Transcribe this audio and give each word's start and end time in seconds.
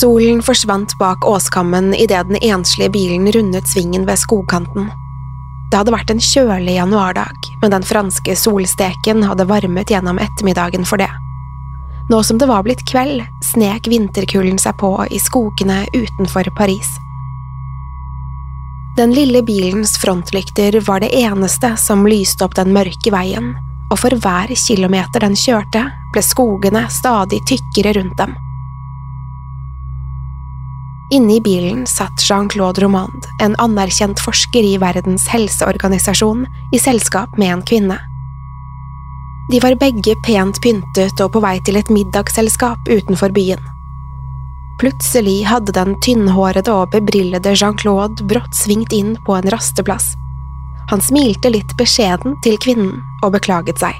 Solen 0.00 0.42
forsvant 0.42 0.98
bak 0.98 1.24
åskammen 1.24 1.94
idet 1.94 2.28
den 2.28 2.36
enslige 2.36 2.90
bilen 2.90 3.32
rundet 3.32 3.68
svingen 3.68 4.06
ved 4.06 4.18
skogkanten. 4.18 4.90
Det 5.70 5.78
hadde 5.78 5.94
vært 5.94 6.10
en 6.12 6.20
kjølig 6.20 6.74
januardag, 6.76 7.48
men 7.62 7.72
den 7.72 7.86
franske 7.86 8.36
solsteken 8.36 9.24
hadde 9.24 9.48
varmet 9.48 9.90
gjennom 9.90 10.20
ettermiddagen 10.20 10.84
for 10.84 11.00
det. 11.00 11.08
Nå 12.10 12.20
som 12.22 12.36
det 12.38 12.50
var 12.50 12.66
blitt 12.66 12.84
kveld, 12.86 13.24
snek 13.42 13.88
vinterkulden 13.88 14.60
seg 14.60 14.76
på 14.78 14.92
i 15.08 15.22
skogene 15.22 15.86
utenfor 15.94 16.52
Paris. 16.58 16.92
Den 19.00 19.16
lille 19.16 19.42
bilens 19.42 19.96
frontlykter 20.02 20.76
var 20.86 21.00
det 21.00 21.14
eneste 21.16 21.72
som 21.80 22.04
lyste 22.04 22.44
opp 22.44 22.54
den 22.60 22.76
mørke 22.76 23.12
veien, 23.16 23.54
og 23.88 24.00
for 24.04 24.12
hver 24.12 24.52
kilometer 24.68 25.24
den 25.24 25.36
kjørte, 25.36 25.88
ble 26.12 26.24
skogene 26.24 26.84
stadig 26.92 27.40
tykkere 27.48 27.96
rundt 27.96 28.20
dem. 28.20 28.42
Inne 31.10 31.36
i 31.36 31.40
bilen 31.40 31.86
satt 31.86 32.22
Jean-Claude 32.28 32.82
Romand, 32.82 33.26
en 33.42 33.54
anerkjent 33.62 34.18
forsker 34.20 34.66
i 34.66 34.74
Verdens 34.82 35.28
helseorganisasjon, 35.30 36.46
i 36.74 36.80
selskap 36.82 37.38
med 37.38 37.52
en 37.52 37.62
kvinne. 37.62 37.98
De 39.52 39.60
var 39.62 39.78
begge 39.78 40.16
pent 40.26 40.58
pyntet 40.62 41.22
og 41.22 41.30
på 41.36 41.42
vei 41.44 41.60
til 41.62 41.78
et 41.78 41.92
middagsselskap 41.94 42.90
utenfor 42.90 43.30
byen. 43.30 43.62
Plutselig 44.82 45.44
hadde 45.46 45.72
den 45.72 45.94
tynnhårede 46.02 46.74
og 46.74 46.90
bebrillede 46.90 47.54
Jean-Claude 47.54 48.26
brått 48.26 48.58
svingt 48.58 48.92
inn 48.92 49.14
på 49.24 49.38
en 49.38 49.46
rasteplass. 49.54 50.10
Han 50.90 51.00
smilte 51.02 51.54
litt 51.54 51.70
beskjeden 51.78 52.34
til 52.42 52.58
kvinnen 52.58 52.98
og 53.22 53.32
beklaget 53.38 53.78
seg. 53.78 53.94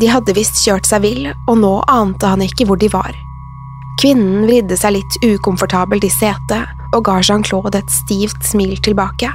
De 0.00 0.08
hadde 0.12 0.36
visst 0.36 0.60
kjørt 0.60 0.88
seg 0.88 1.02
vill, 1.04 1.26
og 1.48 1.58
nå 1.64 1.78
ante 1.88 2.28
han 2.28 2.44
ikke 2.44 2.68
hvor 2.68 2.80
de 2.80 2.92
var. 2.92 3.16
Kvinnen 4.00 4.46
vridde 4.46 4.76
seg 4.78 4.96
litt 4.96 5.18
ukomfortabelt 5.24 6.04
i 6.06 6.10
setet 6.10 6.80
og 6.92 7.04
ga 7.06 7.18
Jean-Claude 7.20 7.80
et 7.80 7.92
stivt 7.92 8.44
smil 8.46 8.76
tilbake. 8.84 9.30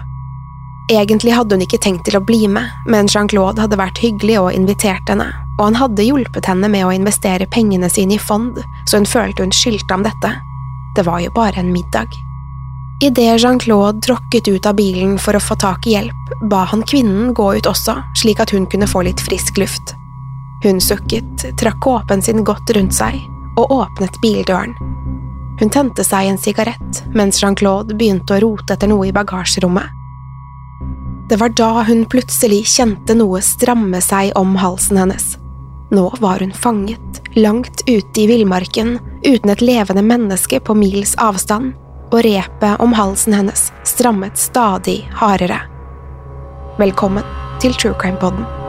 Egentlig 0.91 1.33
hadde 1.35 1.57
hun 1.57 1.65
ikke 1.65 1.81
tenkt 1.83 2.05
til 2.07 2.17
å 2.17 2.23
bli 2.23 2.45
med, 2.51 2.69
men 2.87 3.09
Jean-Claude 3.11 3.61
hadde 3.63 3.79
vært 3.79 3.99
hyggelig 3.99 4.37
og 4.39 4.53
invitert 4.55 5.09
henne, 5.11 5.27
og 5.57 5.65
han 5.65 5.79
hadde 5.81 6.05
hjulpet 6.05 6.47
henne 6.47 6.69
med 6.71 6.85
å 6.87 6.93
investere 6.95 7.49
pengene 7.51 7.89
sine 7.91 8.15
i 8.15 8.21
fond, 8.21 8.61
så 8.87 9.01
hun 9.01 9.09
følte 9.09 9.43
hun 9.43 9.55
skyldte 9.55 9.91
ham 9.91 10.05
dette. 10.07 10.31
Det 10.95 11.05
var 11.05 11.19
jo 11.25 11.33
bare 11.35 11.59
en 11.59 11.73
middag. 11.73 12.15
Idet 13.03 13.35
Jean-Claude 13.43 14.01
tråkket 14.05 14.47
ut 14.47 14.65
av 14.65 14.77
bilen 14.79 15.17
for 15.21 15.37
å 15.37 15.43
få 15.43 15.59
tak 15.59 15.85
i 15.85 15.97
hjelp, 15.97 16.35
ba 16.49 16.63
han 16.71 16.85
kvinnen 16.87 17.33
gå 17.37 17.51
ut 17.59 17.69
også, 17.69 17.99
slik 18.17 18.41
at 18.41 18.55
hun 18.55 18.65
kunne 18.71 18.89
få 18.89 19.03
litt 19.05 19.21
frisk 19.21 19.59
luft. 19.61 19.93
Hun 20.63 20.79
sukket, 20.81 21.51
trakk 21.59 21.83
kåpen 21.83 22.23
sin 22.25 22.47
godt 22.47 22.71
rundt 22.73 22.95
seg 22.97 23.19
og 23.57 23.71
åpnet 23.71 24.21
bildøren. 24.21 24.75
Hun 25.57 25.71
tente 25.73 26.05
seg 26.05 26.29
en 26.29 26.37
sigarett 26.37 27.01
mens 27.17 27.41
Jean-Claude 27.41 27.97
begynte 27.97 28.37
å 28.37 28.41
rote 28.43 28.77
etter 28.77 28.91
noe 28.91 29.09
i 29.09 29.15
bagasjerommet. 29.15 29.93
Det 31.27 31.39
var 31.41 31.51
da 31.59 31.83
hun 31.89 32.05
plutselig 32.07 32.61
kjente 32.77 33.17
noe 33.17 33.41
stramme 33.43 33.99
seg 34.03 34.31
om 34.39 34.55
halsen 34.55 35.01
hennes. 35.01 35.33
Nå 35.91 36.05
var 36.23 36.39
hun 36.43 36.53
fanget, 36.53 37.21
langt 37.35 37.83
ute 37.87 38.21
i 38.21 38.27
villmarken, 38.27 38.97
uten 39.25 39.51
et 39.51 39.63
levende 39.63 40.03
menneske 40.03 40.59
på 40.59 40.75
mils 40.75 41.15
avstand, 41.19 41.73
og 42.11 42.21
repet 42.23 42.83
om 42.83 42.95
halsen 42.95 43.35
hennes 43.35 43.67
strammet 43.87 44.39
stadig 44.39 45.01
hardere. 45.19 45.59
Velkommen 46.79 47.27
til 47.59 47.75
True 47.75 47.95
Crime 47.99 48.19
Podden. 48.21 48.66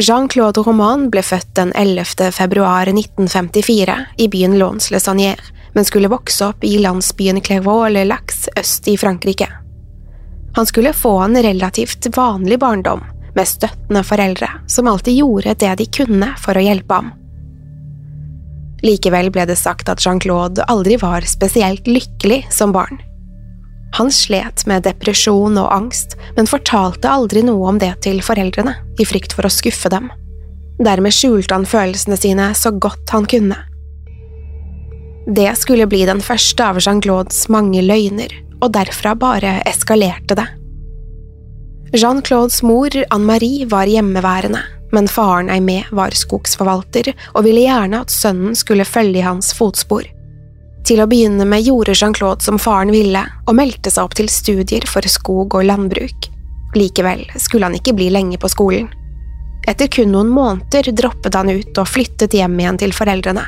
Jean-Claude 0.00 0.62
Roman 0.64 1.10
ble 1.12 1.20
født 1.22 1.50
den 1.58 1.72
11. 1.76 2.30
februar 2.32 2.88
1954 2.88 3.96
i 4.16 4.28
byen 4.32 4.56
Lons-le-Sanier, 4.58 5.40
men 5.74 5.84
skulle 5.84 6.08
vokse 6.08 6.46
opp 6.46 6.64
i 6.64 6.78
landsbyen 6.80 7.40
Clairvaux-le-Lax 7.44 8.46
øst 8.56 8.88
i 8.88 8.96
Frankrike. 8.96 9.48
Han 10.56 10.66
skulle 10.66 10.94
få 10.96 11.18
en 11.26 11.36
relativt 11.42 12.08
vanlig 12.16 12.58
barndom, 12.58 13.04
med 13.34 13.48
støttende 13.48 14.02
foreldre 14.02 14.48
som 14.66 14.88
alltid 14.88 15.20
gjorde 15.20 15.54
det 15.60 15.74
de 15.78 15.86
kunne 16.00 16.32
for 16.40 16.56
å 16.56 16.64
hjelpe 16.64 16.96
ham. 16.96 17.12
Likevel 18.80 19.28
ble 19.30 19.44
det 19.46 19.58
sagt 19.60 19.92
at 19.92 20.00
Jean-Claude 20.00 20.64
aldri 20.72 20.96
var 20.96 21.28
spesielt 21.28 21.86
lykkelig 21.86 22.46
som 22.50 22.72
barn. 22.72 23.02
Han 23.98 24.10
slet 24.14 24.66
med 24.70 24.84
depresjon 24.86 25.58
og 25.58 25.72
angst, 25.74 26.16
men 26.36 26.48
fortalte 26.50 27.10
aldri 27.10 27.42
noe 27.46 27.72
om 27.72 27.80
det 27.82 27.92
til 28.06 28.20
foreldrene, 28.22 28.76
i 29.00 29.06
frykt 29.08 29.34
for 29.34 29.48
å 29.48 29.52
skuffe 29.52 29.90
dem. 29.92 30.10
Dermed 30.80 31.12
skjulte 31.12 31.56
han 31.56 31.66
følelsene 31.68 32.16
sine 32.16 32.52
så 32.56 32.72
godt 32.72 33.10
han 33.12 33.26
kunne. 33.28 33.58
Det 35.30 35.50
skulle 35.58 35.88
bli 35.90 36.04
den 36.08 36.22
første 36.24 36.64
av 36.64 36.80
Jean-Claudes 36.80 37.44
mange 37.52 37.82
løgner, 37.84 38.32
og 38.60 38.72
derfra 38.76 39.12
bare 39.18 39.58
eskalerte 39.68 40.38
det. 40.38 40.46
Jean-Claudes 41.92 42.62
mor, 42.62 42.94
Anne-Marie, 43.10 43.66
var 43.68 43.90
hjemmeværende, 43.90 44.62
men 44.94 45.10
faren 45.10 45.50
Aimé 45.50 45.82
var 45.94 46.14
skogsforvalter 46.16 47.12
og 47.34 47.44
ville 47.46 47.66
gjerne 47.66 48.04
at 48.04 48.14
sønnen 48.14 48.56
skulle 48.58 48.86
følge 48.86 49.20
i 49.20 49.26
hans 49.26 49.52
fotspor. 49.58 50.06
Til 50.86 51.02
å 51.02 51.08
begynne 51.10 51.44
med 51.46 51.64
gjorde 51.66 51.94
Jean-Claude 51.94 52.44
som 52.44 52.58
faren 52.58 52.92
ville, 52.94 53.22
og 53.46 53.56
meldte 53.56 53.92
seg 53.92 54.06
opp 54.06 54.16
til 54.18 54.30
studier 54.32 54.86
for 54.88 55.06
skog 55.06 55.54
og 55.58 55.66
landbruk. 55.68 56.30
Likevel 56.76 57.26
skulle 57.36 57.68
han 57.68 57.76
ikke 57.78 57.94
bli 57.98 58.08
lenge 58.14 58.38
på 58.40 58.50
skolen. 58.50 58.88
Etter 59.68 59.90
kun 59.92 60.12
noen 60.14 60.30
måneder 60.32 60.88
droppet 60.96 61.36
han 61.36 61.50
ut 61.52 61.78
og 61.78 61.88
flyttet 61.88 62.34
hjem 62.34 62.56
igjen 62.62 62.78
til 62.80 62.94
foreldrene. 62.96 63.44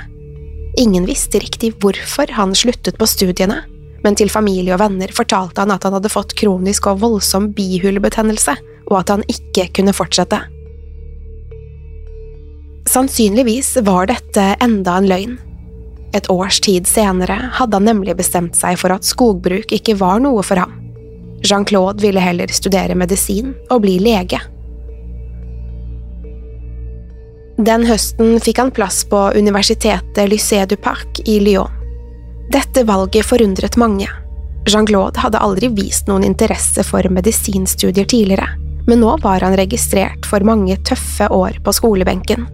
Ingen 0.80 1.06
visste 1.08 1.40
riktig 1.40 1.74
hvorfor 1.82 2.30
han 2.36 2.54
sluttet 2.56 2.98
på 3.00 3.08
studiene, 3.08 3.62
men 4.02 4.16
til 4.18 4.32
familie 4.32 4.74
og 4.74 4.82
venner 4.82 5.12
fortalte 5.14 5.62
han 5.62 5.72
at 5.74 5.84
han 5.86 5.96
hadde 5.96 6.12
fått 6.12 6.34
kronisk 6.38 6.88
og 6.90 7.00
voldsom 7.04 7.52
bihulebetennelse, 7.56 8.56
og 8.90 8.98
at 8.98 9.14
han 9.14 9.24
ikke 9.30 9.68
kunne 9.78 9.94
fortsette. 9.96 10.40
Sannsynligvis 12.92 13.76
var 13.86 14.10
dette 14.10 14.52
enda 14.60 14.98
en 14.98 15.08
løgn. 15.08 15.38
Et 16.12 16.30
års 16.30 16.60
tid 16.60 16.86
senere 16.86 17.38
hadde 17.56 17.78
han 17.78 17.88
nemlig 17.88 18.16
bestemt 18.18 18.56
seg 18.58 18.78
for 18.80 18.92
at 18.92 19.06
skogbruk 19.08 19.72
ikke 19.72 19.96
var 20.00 20.20
noe 20.20 20.44
for 20.44 20.60
ham. 20.60 20.78
Jean-Claude 21.42 22.02
ville 22.04 22.22
heller 22.22 22.52
studere 22.54 22.94
medisin 22.94 23.54
og 23.70 23.82
bli 23.82 23.96
lege. 24.02 24.38
Den 27.62 27.84
høsten 27.86 28.38
fikk 28.42 28.58
han 28.62 28.72
plass 28.74 29.02
på 29.08 29.18
universitetet 29.36 30.30
Lycée 30.30 30.64
du 30.68 30.76
Parc 30.76 31.20
i 31.28 31.38
Lyon. 31.42 31.70
Dette 32.52 32.84
valget 32.84 33.26
forundret 33.26 33.76
mange. 33.80 34.08
Jean-Claude 34.68 35.20
hadde 35.22 35.40
aldri 35.42 35.68
vist 35.74 36.08
noen 36.10 36.24
interesse 36.26 36.84
for 36.86 37.06
medisinstudier 37.10 38.06
tidligere, 38.08 38.48
men 38.86 39.00
nå 39.02 39.16
var 39.22 39.42
han 39.42 39.56
registrert 39.58 40.26
for 40.28 40.44
mange 40.46 40.76
tøffe 40.86 41.28
år 41.32 41.58
på 41.64 41.74
skolebenken. 41.74 42.46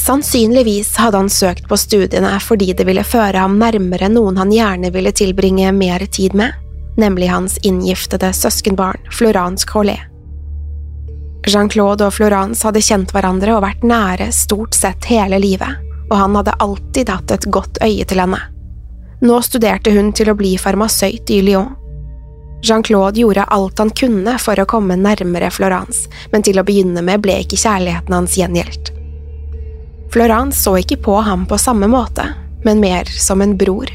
Sannsynligvis 0.00 0.96
hadde 0.96 1.16
han 1.16 1.30
søkt 1.30 1.68
på 1.68 1.76
studiene 1.76 2.34
fordi 2.42 2.72
det 2.76 2.84
ville 2.88 3.04
føre 3.04 3.40
ham 3.40 3.56
nærmere 3.58 4.10
noen 4.12 4.36
han 4.36 4.52
gjerne 4.52 4.90
ville 4.92 5.12
tilbringe 5.16 5.72
mer 5.72 6.04
tid 6.12 6.36
med, 6.36 6.52
nemlig 7.00 7.30
hans 7.32 7.56
inngiftede 7.62 8.32
søskenbarn 8.36 9.00
Florence 9.12 9.66
Collet. 9.68 10.00
Jean-Claude 11.46 12.08
og 12.08 12.14
Florence 12.16 12.66
hadde 12.66 12.82
kjent 12.82 13.12
hverandre 13.14 13.54
og 13.54 13.62
vært 13.62 13.84
nære 13.86 14.32
stort 14.34 14.74
sett 14.74 15.06
hele 15.06 15.38
livet, 15.38 15.78
og 16.10 16.16
han 16.18 16.36
hadde 16.38 16.56
alltid 16.62 17.12
hatt 17.12 17.32
et 17.32 17.48
godt 17.54 17.78
øye 17.84 18.04
til 18.04 18.20
henne. 18.20 18.40
Nå 19.22 19.38
studerte 19.46 19.94
hun 19.94 20.10
til 20.12 20.28
å 20.28 20.36
bli 20.36 20.56
farmasøyt 20.60 21.30
i 21.32 21.40
Lyon. 21.46 21.70
Jean-Claude 22.66 23.22
gjorde 23.22 23.46
alt 23.54 23.78
han 23.78 23.94
kunne 23.94 24.36
for 24.42 24.58
å 24.58 24.68
komme 24.68 24.98
nærmere 24.98 25.52
Florence, 25.54 26.10
men 26.32 26.44
til 26.44 26.58
å 26.58 26.66
begynne 26.66 27.04
med 27.04 27.22
ble 27.24 27.38
ikke 27.44 27.60
kjærligheten 27.62 28.16
hans 28.16 28.36
gjengjeldt. 28.36 28.95
Florence 30.16 30.62
så 30.62 30.78
ikke 30.80 30.96
på 31.04 31.18
ham 31.20 31.42
på 31.44 31.58
samme 31.60 31.84
måte, 31.92 32.24
men 32.64 32.80
mer 32.80 33.04
som 33.04 33.42
en 33.44 33.50
bror. 33.60 33.90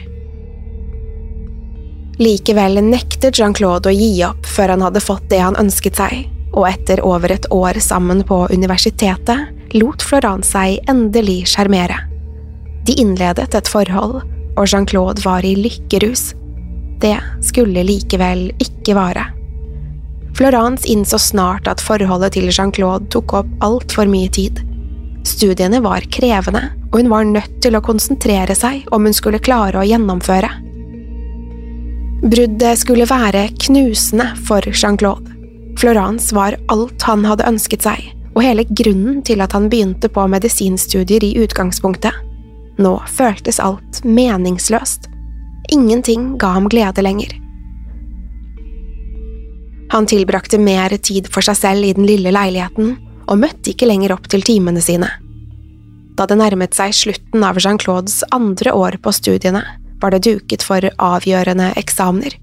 Likevel 2.22 2.78
nektet 2.86 3.40
Jean-Claude 3.40 3.90
å 3.90 3.96
gi 3.96 4.12
opp 4.28 4.46
før 4.46 4.76
han 4.76 4.86
hadde 4.86 5.02
fått 5.02 5.26
det 5.34 5.40
han 5.42 5.58
ønsket 5.58 5.98
seg, 5.98 6.30
og 6.54 6.68
etter 6.70 7.02
over 7.02 7.34
et 7.34 7.50
år 7.50 7.82
sammen 7.82 8.22
på 8.22 8.44
universitetet 8.54 9.74
lot 9.74 10.06
Florence 10.06 10.54
seg 10.54 10.78
endelig 10.94 11.48
sjarmere. 11.56 11.98
De 12.86 12.94
innledet 13.02 13.58
et 13.58 13.74
forhold, 13.74 14.22
og 14.54 14.64
Jean-Claude 14.70 15.26
var 15.26 15.42
i 15.42 15.58
lykkerus. 15.58 16.36
Det 17.02 17.18
skulle 17.42 17.82
likevel 17.88 18.52
ikke 18.62 18.94
vare. 18.94 19.32
Florence 20.38 20.86
innså 20.86 21.18
snart 21.18 21.66
at 21.66 21.82
forholdet 21.82 22.38
til 22.38 22.54
Jean-Claude 22.54 23.10
tok 23.10 23.42
opp 23.42 23.64
altfor 23.66 24.06
mye 24.06 24.30
tid. 24.30 24.62
Studiene 25.28 25.82
var 25.84 26.06
krevende, 26.12 26.64
og 26.92 27.00
hun 27.00 27.12
var 27.12 27.28
nødt 27.30 27.60
til 27.62 27.78
å 27.78 27.84
konsentrere 27.86 28.56
seg 28.58 28.88
om 28.92 29.06
hun 29.06 29.16
skulle 29.16 29.42
klare 29.44 29.82
å 29.82 29.86
gjennomføre. 29.86 30.50
Bruddet 32.22 32.82
skulle 32.82 33.08
være 33.10 33.48
knusende 33.66 34.28
for 34.48 34.66
Jean-Claude. 34.70 35.30
Florence 35.80 36.36
var 36.36 36.58
alt 36.70 37.06
han 37.08 37.26
hadde 37.26 37.48
ønsket 37.50 37.86
seg, 37.86 38.02
og 38.36 38.44
hele 38.46 38.66
grunnen 38.70 39.22
til 39.26 39.42
at 39.42 39.54
han 39.58 39.70
begynte 39.72 40.10
på 40.12 40.26
medisinstudier 40.30 41.24
i 41.26 41.36
utgangspunktet. 41.42 42.14
Nå 42.82 42.98
føltes 43.10 43.60
alt 43.62 44.04
meningsløst. 44.06 45.08
Ingenting 45.74 46.36
ga 46.42 46.56
ham 46.58 46.70
glede 46.70 47.04
lenger. 47.06 47.34
Han 49.92 50.08
tilbrakte 50.08 50.60
mer 50.62 50.94
tid 51.04 51.28
for 51.32 51.44
seg 51.44 51.58
selv 51.60 51.86
i 51.86 51.94
den 51.98 52.08
lille 52.08 52.32
leiligheten, 52.32 52.96
og 53.28 53.42
møtte 53.44 53.74
ikke 53.74 53.90
lenger 53.90 54.16
opp 54.16 54.30
til 54.32 54.44
timene 54.46 54.82
sine. 54.84 55.10
Da 56.18 56.28
det 56.28 56.38
nærmet 56.42 56.76
seg 56.76 56.94
slutten 56.96 57.44
av 57.48 57.60
Jean-Claudes 57.62 58.22
andre 58.36 58.74
år 58.76 58.98
på 59.02 59.14
studiene, 59.16 59.64
var 60.02 60.14
det 60.14 60.24
duket 60.26 60.66
for 60.66 60.86
avgjørende 60.98 61.72
eksamener. 61.80 62.36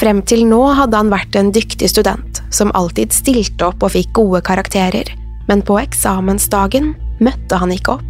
Frem 0.00 0.22
til 0.24 0.46
nå 0.48 0.60
hadde 0.78 0.96
han 0.96 1.10
vært 1.12 1.36
en 1.36 1.50
dyktig 1.52 1.90
student, 1.92 2.40
som 2.54 2.72
alltid 2.78 3.12
stilte 3.12 3.66
opp 3.68 3.82
og 3.84 3.92
fikk 3.96 4.14
gode 4.16 4.40
karakterer, 4.46 5.10
men 5.48 5.64
på 5.66 5.76
eksamensdagen 5.82 6.94
møtte 7.20 7.58
han 7.60 7.74
ikke 7.74 7.98
opp. 7.98 8.06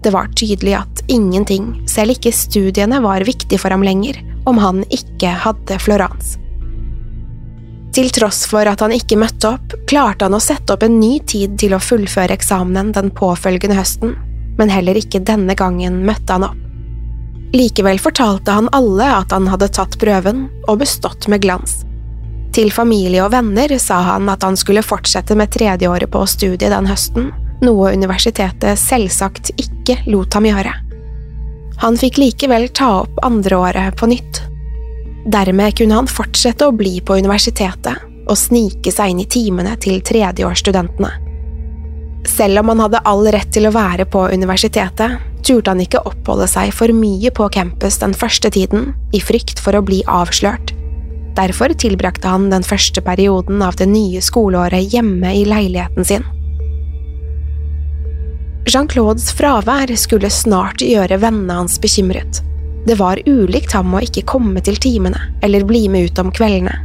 Det 0.00 0.14
var 0.14 0.30
tydelig 0.32 0.78
at 0.78 1.02
ingenting, 1.12 1.74
selv 1.90 2.14
ikke 2.14 2.32
studiene, 2.32 3.02
var 3.04 3.26
viktig 3.28 3.58
for 3.60 3.74
ham 3.74 3.84
lenger 3.84 4.16
om 4.48 4.56
han 4.62 4.80
ikke 4.88 5.34
hadde 5.44 5.76
Florence. 5.82 6.38
Til 7.94 8.10
tross 8.14 8.44
for 8.46 8.68
at 8.70 8.82
han 8.84 8.94
ikke 8.94 9.18
møtte 9.18 9.50
opp, 9.56 9.74
klarte 9.90 10.28
han 10.28 10.36
å 10.36 10.42
sette 10.42 10.76
opp 10.76 10.84
en 10.86 11.00
ny 11.00 11.18
tid 11.26 11.56
til 11.58 11.74
å 11.74 11.82
fullføre 11.82 12.36
eksamenen 12.36 12.92
den 12.94 13.10
påfølgende 13.10 13.78
høsten, 13.78 14.14
men 14.58 14.70
heller 14.70 14.98
ikke 15.00 15.22
denne 15.26 15.56
gangen 15.58 16.02
møtte 16.06 16.36
han 16.36 16.46
opp. 16.50 16.58
Likevel 17.50 17.98
fortalte 17.98 18.54
han 18.54 18.68
alle 18.76 19.08
at 19.10 19.32
han 19.34 19.48
hadde 19.50 19.72
tatt 19.74 19.96
prøven 19.98 20.44
og 20.68 20.84
bestått 20.84 21.26
med 21.32 21.42
glans. 21.42 21.80
Til 22.54 22.70
familie 22.74 23.24
og 23.24 23.32
venner 23.34 23.74
sa 23.82 24.00
han 24.06 24.30
at 24.30 24.46
han 24.46 24.58
skulle 24.58 24.86
fortsette 24.86 25.34
med 25.38 25.50
tredjeåret 25.54 26.10
på 26.10 26.22
studiet 26.30 26.70
den 26.70 26.86
høsten, 26.90 27.30
noe 27.62 27.90
universitetet 27.94 28.78
selvsagt 28.78 29.52
ikke 29.58 29.98
lot 30.10 30.34
ham 30.34 30.46
gjøre. 30.46 30.72
Han 31.82 31.98
fikk 31.98 32.20
likevel 32.20 32.68
ta 32.76 32.90
opp 33.02 33.18
andreåret 33.26 33.96
på 33.98 34.08
nytt. 34.10 34.42
Dermed 35.24 35.76
kunne 35.76 35.98
han 35.98 36.08
fortsette 36.08 36.66
å 36.66 36.72
bli 36.72 37.00
på 37.04 37.18
universitetet 37.20 38.06
og 38.30 38.38
snike 38.38 38.92
seg 38.94 39.12
inn 39.12 39.20
i 39.24 39.28
timene 39.28 39.74
til 39.82 40.00
tredjeårsstudentene. 40.06 41.10
Selv 42.28 42.60
om 42.60 42.70
han 42.72 42.82
hadde 42.84 43.02
all 43.08 43.26
rett 43.32 43.48
til 43.52 43.66
å 43.68 43.74
være 43.74 44.06
på 44.08 44.26
universitetet, 44.32 45.18
turte 45.44 45.72
han 45.72 45.80
ikke 45.82 46.02
oppholde 46.08 46.46
seg 46.50 46.72
for 46.76 46.92
mye 46.94 47.32
på 47.34 47.48
campus 47.52 47.98
den 48.00 48.14
første 48.16 48.52
tiden, 48.52 48.92
i 49.16 49.20
frykt 49.24 49.60
for 49.60 49.76
å 49.76 49.84
bli 49.84 50.02
avslørt. 50.06 50.74
Derfor 51.36 51.72
tilbrakte 51.78 52.28
han 52.28 52.50
den 52.52 52.66
første 52.66 53.02
perioden 53.04 53.62
av 53.64 53.78
det 53.80 53.88
nye 53.88 54.20
skoleåret 54.24 54.92
hjemme 54.92 55.32
i 55.36 55.46
leiligheten 55.48 56.06
sin. 56.06 56.26
Jean-Claudes 58.70 59.30
fravær 59.34 59.90
skulle 59.98 60.30
snart 60.30 60.84
gjøre 60.84 61.18
vennene 61.22 61.56
hans 61.62 61.78
bekymret. 61.82 62.42
Det 62.86 62.96
var 62.98 63.20
ulikt 63.26 63.72
ham 63.72 63.94
å 63.94 64.00
ikke 64.04 64.24
komme 64.28 64.62
til 64.64 64.78
timene 64.80 65.20
eller 65.44 65.66
bli 65.68 65.88
med 65.92 66.10
ut 66.10 66.22
om 66.22 66.32
kveldene. 66.32 66.78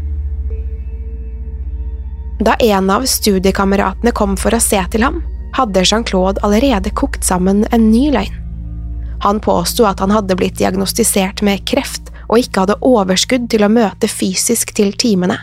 Da 2.43 2.57
en 2.59 2.89
av 2.91 3.05
studiekameratene 3.07 4.11
kom 4.11 4.35
for 4.37 4.55
å 4.55 4.59
se 4.59 4.81
til 4.91 5.05
ham, 5.07 5.21
hadde 5.55 5.85
Jean-Claude 5.87 6.43
allerede 6.43 6.91
kokt 6.91 7.23
sammen 7.23 7.63
en 7.71 7.87
ny 7.91 8.09
løgn. 8.11 8.41
Han 9.23 9.39
påsto 9.39 9.87
at 9.87 10.03
han 10.03 10.11
hadde 10.11 10.35
blitt 10.35 10.59
diagnostisert 10.59 11.41
med 11.47 11.63
kreft 11.69 12.11
og 12.27 12.41
ikke 12.41 12.65
hadde 12.65 12.81
overskudd 12.83 13.47
til 13.49 13.63
å 13.63 13.71
møte 13.71 14.09
fysisk 14.11 14.75
til 14.75 14.91
timene. 14.99 15.39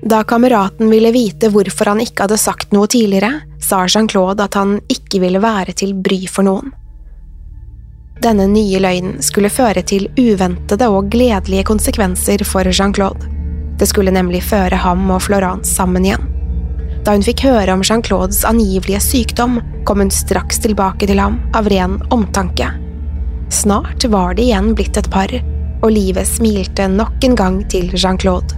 Da 0.00 0.22
kameraten 0.24 0.88
ville 0.88 1.12
vite 1.12 1.50
hvorfor 1.52 1.92
han 1.92 2.00
ikke 2.00 2.24
hadde 2.24 2.40
sagt 2.40 2.72
noe 2.72 2.88
tidligere, 2.88 3.42
sa 3.60 3.84
Jean-Claude 3.84 4.48
at 4.48 4.56
han 4.56 4.78
ikke 4.88 5.20
ville 5.20 5.42
være 5.42 5.76
til 5.76 5.92
bry 5.92 6.24
for 6.24 6.48
noen. 6.48 6.72
Denne 8.20 8.44
nye 8.52 8.80
løgnen 8.84 9.22
skulle 9.24 9.48
føre 9.48 9.80
til 9.88 10.10
uventede 10.20 10.90
og 10.92 11.06
gledelige 11.12 11.64
konsekvenser 11.64 12.42
for 12.44 12.68
Jean-Claude. 12.68 13.24
Det 13.80 13.88
skulle 13.88 14.12
nemlig 14.12 14.42
føre 14.44 14.76
ham 14.76 15.06
og 15.08 15.22
Florence 15.24 15.72
sammen 15.72 16.04
igjen. 16.04 16.26
Da 17.00 17.14
hun 17.16 17.24
fikk 17.24 17.46
høre 17.46 17.72
om 17.72 17.80
Jean-Claudes 17.80 18.42
angivelige 18.44 19.00
sykdom, 19.00 19.56
kom 19.88 20.04
hun 20.04 20.12
straks 20.12 20.60
tilbake 20.60 21.08
til 21.08 21.22
ham 21.22 21.40
av 21.56 21.70
ren 21.72 21.96
omtanke. 22.12 22.68
Snart 23.48 24.04
var 24.12 24.36
de 24.36 24.50
igjen 24.50 24.74
blitt 24.76 25.00
et 25.00 25.08
par, 25.10 25.32
og 25.80 25.88
livet 25.88 26.28
smilte 26.28 26.90
nok 26.92 27.24
en 27.24 27.40
gang 27.40 27.60
til 27.72 27.88
Jean-Claude. 27.96 28.52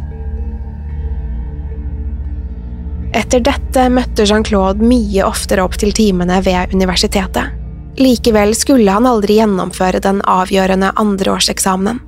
Etter 3.15 3.47
dette 3.47 3.89
møtte 3.95 4.27
Jean-Claude 4.27 4.83
mye 4.83 5.23
oftere 5.23 5.63
opp 5.63 5.79
til 5.79 5.95
timene 5.95 6.43
ved 6.43 6.75
universitetet. 6.75 7.62
Likevel 7.97 8.55
skulle 8.57 8.91
han 8.91 9.07
aldri 9.07 9.37
gjennomføre 9.37 10.01
den 10.01 10.23
avgjørende 10.25 10.93
andreårseksamenen. 10.97 12.01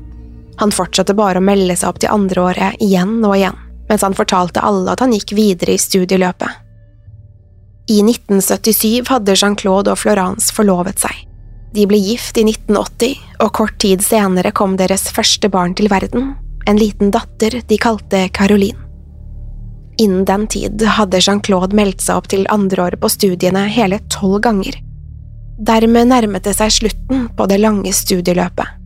Han 0.56 0.72
fortsatte 0.72 1.16
bare 1.18 1.40
å 1.40 1.44
melde 1.44 1.74
seg 1.76 1.90
opp 1.90 1.98
til 2.02 2.12
andreåret 2.14 2.78
igjen 2.82 3.18
og 3.26 3.36
igjen, 3.36 3.56
mens 3.88 4.04
han 4.06 4.14
fortalte 4.14 4.62
alle 4.62 4.94
at 4.94 5.02
han 5.02 5.12
gikk 5.12 5.34
videre 5.34 5.74
i 5.74 5.82
studieløpet. 5.82 6.60
I 7.90 8.00
1977 8.00 9.10
hadde 9.10 9.34
Jean-Claude 9.36 9.92
og 9.92 10.00
Florence 10.00 10.54
forlovet 10.54 11.02
seg. 11.02 11.18
De 11.74 11.84
ble 11.90 11.98
gift 11.98 12.38
i 12.38 12.46
1980, 12.46 13.18
og 13.42 13.52
kort 13.58 13.76
tid 13.82 14.00
senere 14.06 14.54
kom 14.54 14.78
deres 14.78 15.08
første 15.12 15.50
barn 15.52 15.74
til 15.76 15.90
verden, 15.92 16.32
en 16.70 16.80
liten 16.80 17.10
datter 17.12 17.58
de 17.66 17.78
kalte 17.82 18.28
Caroline. 18.32 18.78
Innen 20.00 20.24
den 20.24 20.46
tid 20.50 20.82
hadde 20.96 21.20
Jean-Claude 21.20 21.76
meldt 21.76 22.00
seg 22.02 22.22
opp 22.22 22.30
til 22.30 22.48
andreåret 22.50 23.02
på 23.02 23.10
studiene 23.12 23.66
hele 23.70 24.00
tolv 24.10 24.40
ganger. 24.46 24.78
Dermed 25.58 26.11
nærmet 26.11 26.44
det 26.46 26.56
seg 26.58 26.73
slutten 26.75 27.28
på 27.37 27.46
det 27.46 27.61
lange 27.62 27.92
studieløpet. 27.94 28.80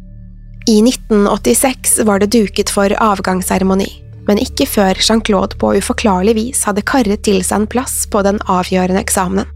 I 0.69 0.83
1986 0.85 2.01
var 2.05 2.21
det 2.21 2.33
duket 2.35 2.69
for 2.69 2.93
avgangsseremoni, 2.93 3.89
men 4.29 4.41
ikke 4.43 4.67
før 4.69 4.99
Jean-Claude 5.01 5.57
på 5.57 5.73
uforklarlig 5.79 6.35
vis 6.37 6.67
hadde 6.69 6.85
karret 6.85 7.23
til 7.25 7.41
seg 7.41 7.63
en 7.63 7.71
plass 7.73 8.03
på 8.13 8.21
den 8.27 8.41
avgjørende 8.45 9.01
eksamenen. 9.01 9.49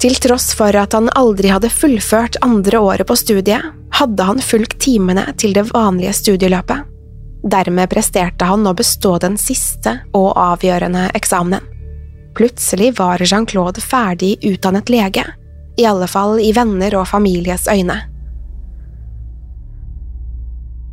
Til 0.00 0.16
tross 0.16 0.54
for 0.56 0.72
at 0.80 0.94
han 0.96 1.10
aldri 1.12 1.50
hadde 1.52 1.68
fullført 1.68 2.38
andre 2.40 2.80
året 2.80 3.04
på 3.04 3.18
studiet, 3.20 3.66
hadde 3.92 4.24
han 4.24 4.40
fulgt 4.40 4.78
timene 4.80 5.26
til 5.36 5.52
det 5.52 5.66
vanlige 5.74 6.14
studieløpet. 6.16 6.86
Dermed 7.52 7.90
presterte 7.92 8.48
han 8.48 8.64
å 8.64 8.72
bestå 8.76 9.18
den 9.20 9.36
siste 9.40 9.98
og 10.16 10.32
avgjørende 10.40 11.10
eksamenen. 11.16 11.68
Plutselig 12.32 12.94
var 12.96 13.20
Jean-Claude 13.20 13.82
ferdig 13.84 14.38
utdannet 14.46 14.88
lege, 14.88 15.26
i 15.80 15.86
alle 15.88 16.08
fall 16.10 16.38
i 16.42 16.52
venner 16.56 16.94
og 17.00 17.08
families 17.08 17.66
øyne. 17.70 17.96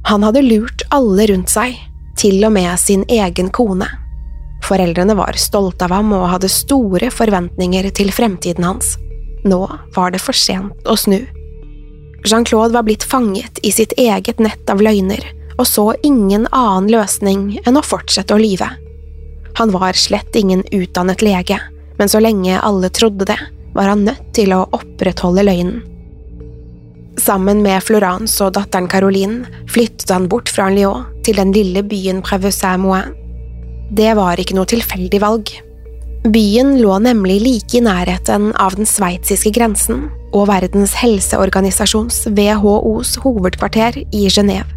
Han 0.08 0.24
hadde 0.24 0.46
lurt 0.46 0.86
alle 0.96 1.27
rundt 1.27 1.51
seg, 1.51 1.75
til 2.17 2.39
og 2.48 2.53
med 2.56 2.72
sin 2.79 3.03
egen 3.12 3.51
kone. 3.53 3.89
Foreldrene 4.65 5.15
var 5.20 5.38
stolte 5.38 5.86
av 5.86 5.94
ham 6.00 6.13
og 6.15 6.29
hadde 6.32 6.50
store 6.51 7.12
forventninger 7.13 7.89
til 7.96 8.13
fremtiden 8.15 8.65
hans. 8.65 8.96
Nå 9.48 9.60
var 9.96 10.15
det 10.15 10.24
for 10.24 10.36
sent 10.36 10.88
å 10.88 10.96
snu. 10.98 11.20
Jean-Claude 12.27 12.74
var 12.74 12.88
blitt 12.88 13.06
fanget 13.06 13.60
i 13.63 13.72
sitt 13.72 13.94
eget 14.00 14.39
nett 14.44 14.72
av 14.72 14.82
løgner 14.84 15.24
og 15.58 15.67
så 15.67 15.94
ingen 16.06 16.48
annen 16.51 16.89
løsning 16.91 17.58
enn 17.65 17.77
å 17.77 17.86
fortsette 17.86 18.36
å 18.36 18.41
lyve. 18.41 18.70
Han 19.58 19.72
var 19.74 19.98
slett 19.98 20.36
ingen 20.38 20.63
utdannet 20.72 21.24
lege, 21.25 21.58
men 21.98 22.10
så 22.10 22.22
lenge 22.22 22.60
alle 22.62 22.91
trodde 22.94 23.25
det, 23.25 23.38
var 23.77 23.93
han 23.93 24.07
nødt 24.07 24.34
til 24.36 24.55
å 24.55 24.65
opprettholde 24.75 25.46
løgnen. 25.46 25.84
Sammen 27.17 27.63
med 27.65 27.81
Florence 27.81 28.38
og 28.46 28.53
datteren 28.57 28.89
Caroline 28.89 29.48
flyttet 29.72 30.12
han 30.13 30.27
bort 30.29 30.51
fra 30.53 30.67
Lyon 30.74 31.07
til 31.25 31.39
den 31.39 31.53
lille 31.55 31.81
byen 31.86 32.22
Preveux-Saint-Moin. 32.25 33.15
Det 33.98 34.12
var 34.19 34.38
ikke 34.38 34.57
noe 34.57 34.69
tilfeldig 34.69 35.22
valg. 35.24 35.50
Byen 36.27 36.75
lå 36.81 36.98
nemlig 37.01 37.39
like 37.41 37.77
i 37.77 37.84
nærheten 37.84 38.51
av 38.60 38.75
den 38.77 38.89
sveitsiske 38.89 39.53
grensen 39.55 40.07
og 40.36 40.50
Verdens 40.50 40.93
helseorganisasjons 41.00 42.25
WHOs 42.36 43.15
hovedkvarter 43.24 44.01
i 44.12 44.27
Genéve. 44.27 44.67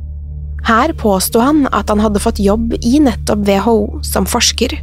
Her 0.65 0.93
påsto 0.97 1.41
han 1.41 1.65
at 1.73 1.89
han 1.91 2.03
hadde 2.05 2.21
fått 2.23 2.41
jobb 2.41 2.77
i 2.85 3.01
nettopp 3.03 3.43
WHO 3.49 3.77
som 4.07 4.29
forsker. 4.29 4.77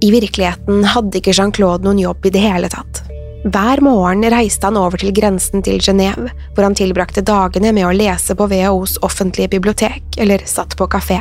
I 0.00 0.10
virkeligheten 0.14 0.84
hadde 0.84 1.18
ikke 1.18 1.34
Jean-Claude 1.34 1.86
noen 1.86 1.98
jobb 2.02 2.26
i 2.28 2.34
det 2.34 2.42
hele 2.42 2.70
tatt. 2.70 3.02
Hver 3.48 3.80
morgen 3.82 4.26
reiste 4.30 4.66
han 4.66 4.78
over 4.78 4.98
til 4.98 5.12
grensen 5.14 5.62
til 5.62 5.78
Genéve, 5.82 6.30
hvor 6.54 6.66
han 6.66 6.76
tilbrakte 6.78 7.22
dagene 7.22 7.72
med 7.74 7.86
å 7.86 7.94
lese 7.94 8.34
på 8.38 8.48
WHOs 8.50 8.98
offentlige 9.06 9.52
bibliotek 9.54 10.18
eller 10.18 10.42
satt 10.46 10.76
på 10.78 10.88
kafé. 10.90 11.20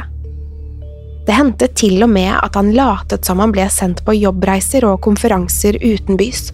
Det 1.28 1.36
hendte 1.36 1.68
til 1.76 2.02
og 2.06 2.10
med 2.10 2.32
at 2.40 2.56
han 2.56 2.72
latet 2.74 3.28
som 3.28 3.42
han 3.44 3.54
ble 3.54 3.68
sendt 3.74 4.04
på 4.08 4.16
jobbreiser 4.16 4.86
og 4.88 5.02
konferanser 5.06 5.78
utenbys. 5.84 6.52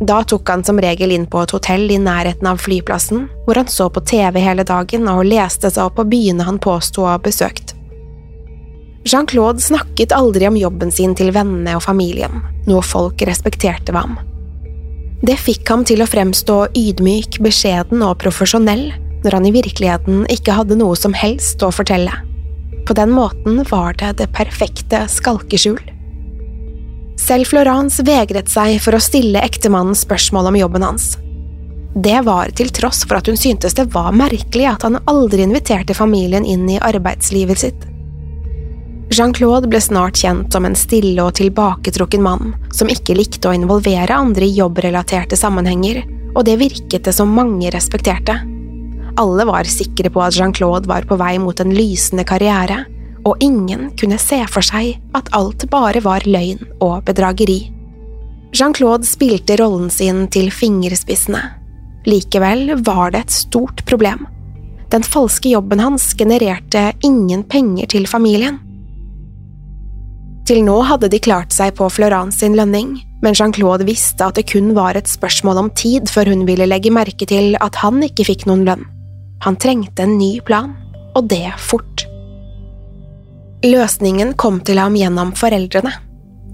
Da 0.00 0.22
tok 0.26 0.48
han 0.50 0.64
som 0.66 0.80
regel 0.80 1.12
inn 1.14 1.26
på 1.30 1.42
et 1.42 1.54
hotell 1.54 1.88
i 1.90 2.00
nærheten 2.00 2.46
av 2.48 2.62
flyplassen, 2.62 3.26
hvor 3.44 3.58
han 3.60 3.70
så 3.70 3.88
på 3.90 4.02
TV 4.06 4.40
hele 4.42 4.64
dagen 4.66 5.08
og 5.10 5.24
leste 5.26 5.70
seg 5.70 5.88
opp 5.88 5.98
på 5.98 6.08
byene 6.14 6.46
han 6.46 6.62
påsto 6.62 7.04
å 7.04 7.12
ha 7.12 7.18
besøkt. 7.22 7.73
Jean-Claude 9.04 9.60
snakket 9.60 10.12
aldri 10.16 10.48
om 10.48 10.56
jobben 10.56 10.92
sin 10.92 11.12
til 11.16 11.28
vennene 11.34 11.76
og 11.76 11.84
familien, 11.84 12.40
noe 12.64 12.80
folk 12.84 13.20
respekterte 13.28 13.92
ved 13.92 14.00
ham. 14.00 14.14
Det 15.24 15.36
fikk 15.40 15.68
ham 15.68 15.84
til 15.88 16.00
å 16.04 16.08
fremstå 16.08 16.56
ydmyk, 16.76 17.38
beskjeden 17.44 18.04
og 18.04 18.18
profesjonell, 18.22 18.90
når 19.24 19.36
han 19.38 19.48
i 19.48 19.52
virkeligheten 19.54 20.24
ikke 20.32 20.56
hadde 20.56 20.76
noe 20.80 20.96
som 20.96 21.16
helst 21.16 21.62
å 21.64 21.72
fortelle. 21.72 22.12
På 22.84 22.96
den 22.96 23.12
måten 23.16 23.62
var 23.70 23.96
det 24.00 24.14
det 24.20 24.30
perfekte 24.36 25.04
skalkeskjul. 25.08 25.80
Selv 27.20 27.48
Florence 27.48 28.04
vegret 28.04 28.50
seg 28.52 28.76
for 28.84 28.96
å 28.96 29.04
stille 29.04 29.40
ektemannen 29.44 29.96
spørsmål 29.96 30.50
om 30.50 30.60
jobben 30.60 30.84
hans. 30.84 31.14
Det 31.94 32.20
var 32.26 32.50
til 32.58 32.72
tross 32.74 33.04
for 33.06 33.20
at 33.20 33.28
hun 33.30 33.38
syntes 33.38 33.76
det 33.78 33.86
var 33.94 34.16
merkelig 34.16 34.66
at 34.72 34.84
han 34.84 34.98
aldri 35.08 35.44
inviterte 35.44 35.96
familien 35.96 36.44
inn 36.44 36.66
i 36.68 36.80
arbeidslivet 36.82 37.68
sitt. 37.68 37.90
Jean-Claude 39.12 39.68
ble 39.68 39.80
snart 39.80 40.16
kjent 40.22 40.52
som 40.52 40.64
en 40.64 40.76
stille 40.78 41.20
og 41.22 41.36
tilbaketrukken 41.38 42.22
mann 42.24 42.54
som 42.74 42.90
ikke 42.90 43.16
likte 43.18 43.50
å 43.50 43.54
involvere 43.56 44.16
andre 44.16 44.46
i 44.48 44.56
jobbrelaterte 44.56 45.36
sammenhenger, 45.38 46.02
og 46.34 46.46
det 46.48 46.56
virket 46.62 47.04
det 47.06 47.14
som 47.14 47.30
mange 47.30 47.70
respekterte. 47.74 48.40
Alle 49.20 49.46
var 49.46 49.68
sikre 49.70 50.10
på 50.10 50.22
at 50.24 50.34
Jean-Claude 50.34 50.90
var 50.90 51.06
på 51.06 51.18
vei 51.20 51.36
mot 51.38 51.60
en 51.62 51.74
lysende 51.76 52.24
karriere, 52.26 52.82
og 53.24 53.40
ingen 53.44 53.92
kunne 54.00 54.18
se 54.20 54.40
for 54.50 54.64
seg 54.64 54.98
at 55.16 55.30
alt 55.36 55.68
bare 55.70 56.02
var 56.04 56.26
løgn 56.26 56.64
og 56.82 57.04
bedrageri. 57.06 57.60
Jean-Claude 58.54 59.06
spilte 59.06 59.56
rollen 59.60 59.90
sin 59.90 60.26
til 60.30 60.50
fingerspissene. 60.54 61.42
Likevel 62.06 62.74
var 62.84 63.14
det 63.14 63.24
et 63.24 63.34
stort 63.34 63.84
problem. 63.88 64.26
Den 64.92 65.02
falske 65.06 65.50
jobben 65.50 65.80
hans 65.82 66.12
genererte 66.18 66.92
ingen 67.02 67.42
penger 67.50 67.88
til 67.94 68.06
familien. 68.06 68.60
Til 70.44 70.60
nå 70.60 70.76
hadde 70.84 71.08
de 71.08 71.20
klart 71.24 71.54
seg 71.56 71.72
på 71.78 71.86
Florence 71.88 72.42
sin 72.42 72.56
lønning, 72.58 72.98
men 73.24 73.36
Jean-Claude 73.36 73.86
visste 73.88 74.26
at 74.26 74.36
det 74.36 74.44
kun 74.50 74.74
var 74.76 74.98
et 74.98 75.08
spørsmål 75.08 75.62
om 75.62 75.70
tid 75.72 76.10
før 76.12 76.28
hun 76.34 76.44
ville 76.44 76.66
legge 76.68 76.92
merke 76.92 77.24
til 77.28 77.56
at 77.64 77.78
han 77.80 78.02
ikke 78.04 78.26
fikk 78.28 78.44
noen 78.50 78.66
lønn. 78.68 78.82
Han 79.46 79.56
trengte 79.60 80.04
en 80.04 80.18
ny 80.18 80.42
plan, 80.44 80.74
og 81.16 81.30
det 81.32 81.46
fort. 81.60 82.04
Løsningen 83.64 84.34
kom 84.36 84.58
til 84.60 84.82
ham 84.82 84.96
gjennom 84.98 85.32
foreldrene. 85.38 85.94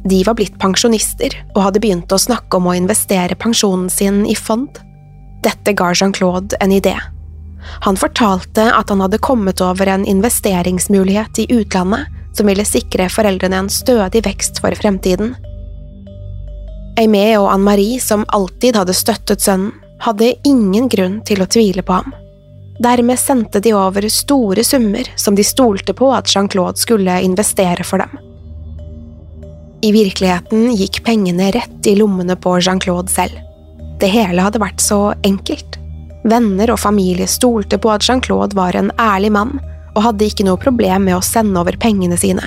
De 0.07 0.21
var 0.25 0.39
blitt 0.39 0.55
pensjonister 0.63 1.35
og 1.57 1.65
hadde 1.67 1.83
begynt 1.83 2.15
å 2.15 2.21
snakke 2.21 2.61
om 2.61 2.71
å 2.71 2.77
investere 2.79 3.35
pensjonen 3.35 3.91
sin 3.91 4.23
i 4.23 4.39
fond. 4.39 4.71
Dette 5.43 5.75
ga 5.75 5.91
Jean-Claude 5.91 6.61
en 6.63 6.77
idé. 6.79 6.95
Han 7.83 7.99
fortalte 7.99 8.71
at 8.71 8.95
han 8.95 9.03
hadde 9.03 9.19
kommet 9.19 9.61
over 9.65 9.91
en 9.91 10.07
investeringsmulighet 10.09 11.43
i 11.43 11.51
utlandet 11.59 12.07
som 12.37 12.47
ville 12.47 12.65
sikre 12.67 13.09
foreldrene 13.13 13.65
en 13.65 13.71
stødig 13.73 14.25
vekst 14.27 14.61
for 14.63 14.75
fremtiden. 14.79 15.35
Aimé 17.01 17.27
og 17.39 17.49
Anne-Marie, 17.53 18.01
som 18.03 18.27
alltid 18.29 18.77
hadde 18.77 18.97
støttet 18.97 19.45
sønnen, 19.45 19.73
hadde 20.01 20.35
ingen 20.49 20.89
grunn 20.89 21.21
til 21.29 21.43
å 21.43 21.49
tvile 21.51 21.85
på 21.85 21.99
ham. 21.99 22.15
Dermed 22.81 23.21
sendte 23.21 23.61
de 23.61 23.75
over 23.77 24.07
store 24.09 24.65
summer 24.65 25.09
som 25.21 25.37
de 25.37 25.45
stolte 25.45 25.93
på 25.97 26.09
at 26.17 26.31
Jean-Claude 26.33 26.81
skulle 26.81 27.19
investere 27.21 27.85
for 27.85 28.01
dem. 28.01 28.15
I 29.85 29.93
virkeligheten 29.93 30.71
gikk 30.77 31.03
pengene 31.05 31.51
rett 31.53 31.89
i 31.89 31.97
lommene 31.97 32.37
på 32.37 32.57
Jean-Claude 32.61 33.13
selv. 33.13 33.37
Det 34.01 34.09
hele 34.09 34.45
hadde 34.45 34.61
vært 34.61 34.81
så 34.81 35.13
enkelt. 35.29 35.77
Venner 36.25 36.73
og 36.73 36.81
familie 36.81 37.29
stolte 37.29 37.79
på 37.81 37.93
at 37.93 38.05
Jean-Claude 38.05 38.57
var 38.57 38.77
en 38.77 38.91
ærlig 39.01 39.33
mann, 39.37 39.57
og 39.95 40.05
hadde 40.05 40.29
ikke 40.29 40.47
noe 40.47 40.61
problem 40.61 41.09
med 41.09 41.19
å 41.19 41.25
sende 41.25 41.61
over 41.61 41.77
pengene 41.81 42.19
sine. 42.21 42.45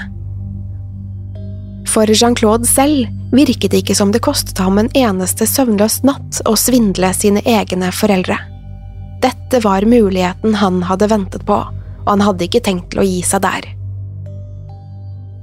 For 1.94 2.10
Jean-Claude 2.10 2.66
selv 2.66 3.10
virket 3.36 3.74
det 3.74 3.84
ikke 3.84 3.98
som 3.98 4.12
det 4.14 4.24
kostet 4.26 4.58
ham 4.62 4.80
en 4.82 4.90
eneste 4.98 5.46
søvnløs 5.50 6.02
natt 6.08 6.42
å 6.50 6.56
svindle 6.58 7.12
sine 7.14 7.44
egne 7.46 7.92
foreldre. 7.94 8.38
Dette 9.24 9.62
var 9.64 9.86
muligheten 9.88 10.58
han 10.60 10.82
hadde 10.88 11.10
ventet 11.12 11.46
på, 11.48 11.60
og 12.04 12.10
han 12.10 12.24
hadde 12.26 12.48
ikke 12.48 12.64
tenkt 12.66 12.92
til 12.92 13.04
å 13.04 13.08
gi 13.08 13.22
seg 13.26 13.44
der. 13.46 13.68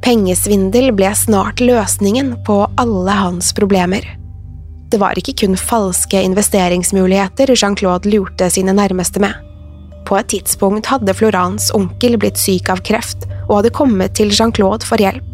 Pengesvindel 0.05 0.95
ble 0.97 1.13
snart 1.17 1.61
løsningen 1.61 2.35
på 2.47 2.63
alle 2.81 3.15
hans 3.15 3.53
problemer. 3.57 4.07
Det 4.91 4.99
var 4.99 5.19
ikke 5.21 5.37
kun 5.45 5.55
falske 5.61 6.23
investeringsmuligheter 6.27 7.53
Jean-Claude 7.55 8.11
lurte 8.11 8.49
sine 8.51 8.75
nærmeste 8.75 9.23
med. 9.23 9.50
På 10.09 10.19
et 10.19 10.31
tidspunkt 10.33 10.89
hadde 10.91 11.15
Florans 11.15 11.71
onkel 11.77 12.17
blitt 12.21 12.39
syk 12.41 12.71
av 12.73 12.83
kreft 12.87 13.27
og 13.49 13.61
hadde 13.61 13.75
kommet 13.75 14.17
til 14.19 14.33
Jean-Claude 14.35 14.87
for 14.87 15.03
hjelp. 15.03 15.27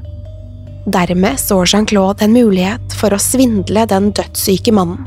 Dermed 0.87 1.40
så 1.42 1.64
Jean-Claude 1.66 2.25
en 2.25 2.35
mulighet 2.37 2.94
for 2.94 3.14
å 3.14 3.20
svindle 3.20 3.87
den 3.90 4.12
dødssyke 4.14 4.75
mannen. 4.75 5.06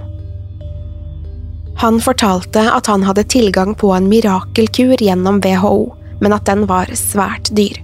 Han 1.79 2.01
fortalte 2.03 2.65
at 2.75 2.89
han 2.91 3.05
hadde 3.07 3.23
tilgang 3.31 3.71
på 3.79 3.93
en 3.95 4.09
mirakelkur 4.11 4.99
gjennom 4.99 5.39
WHO, 5.45 5.93
men 6.19 6.35
at 6.35 6.43
den 6.49 6.65
var 6.67 6.91
svært 6.99 7.47
dyr. 7.55 7.77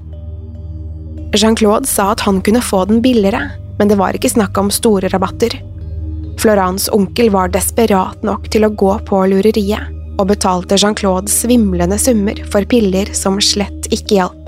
Jean-Claude 1.36 1.88
sa 1.88 2.12
at 2.12 2.26
han 2.28 2.42
kunne 2.44 2.64
få 2.64 2.84
den 2.90 3.00
billigere, 3.04 3.54
men 3.80 3.88
det 3.88 3.98
var 4.00 4.16
ikke 4.16 4.34
snakk 4.34 4.60
om 4.60 4.72
store 4.72 5.08
rabatter. 5.14 5.56
Florans 6.40 6.90
onkel 6.92 7.32
var 7.32 7.52
desperat 7.56 8.24
nok 8.28 8.50
til 8.52 8.68
å 8.68 8.74
gå 8.76 8.92
på 9.08 9.22
lureriet, 9.32 9.88
og 10.16 10.30
betalte 10.32 10.78
Jean-Claude 10.80 11.32
svimlende 11.32 11.98
summer 12.02 12.40
for 12.52 12.66
piller 12.70 13.12
som 13.18 13.40
slett 13.44 13.90
ikke 13.92 14.20
hjalp. 14.20 14.42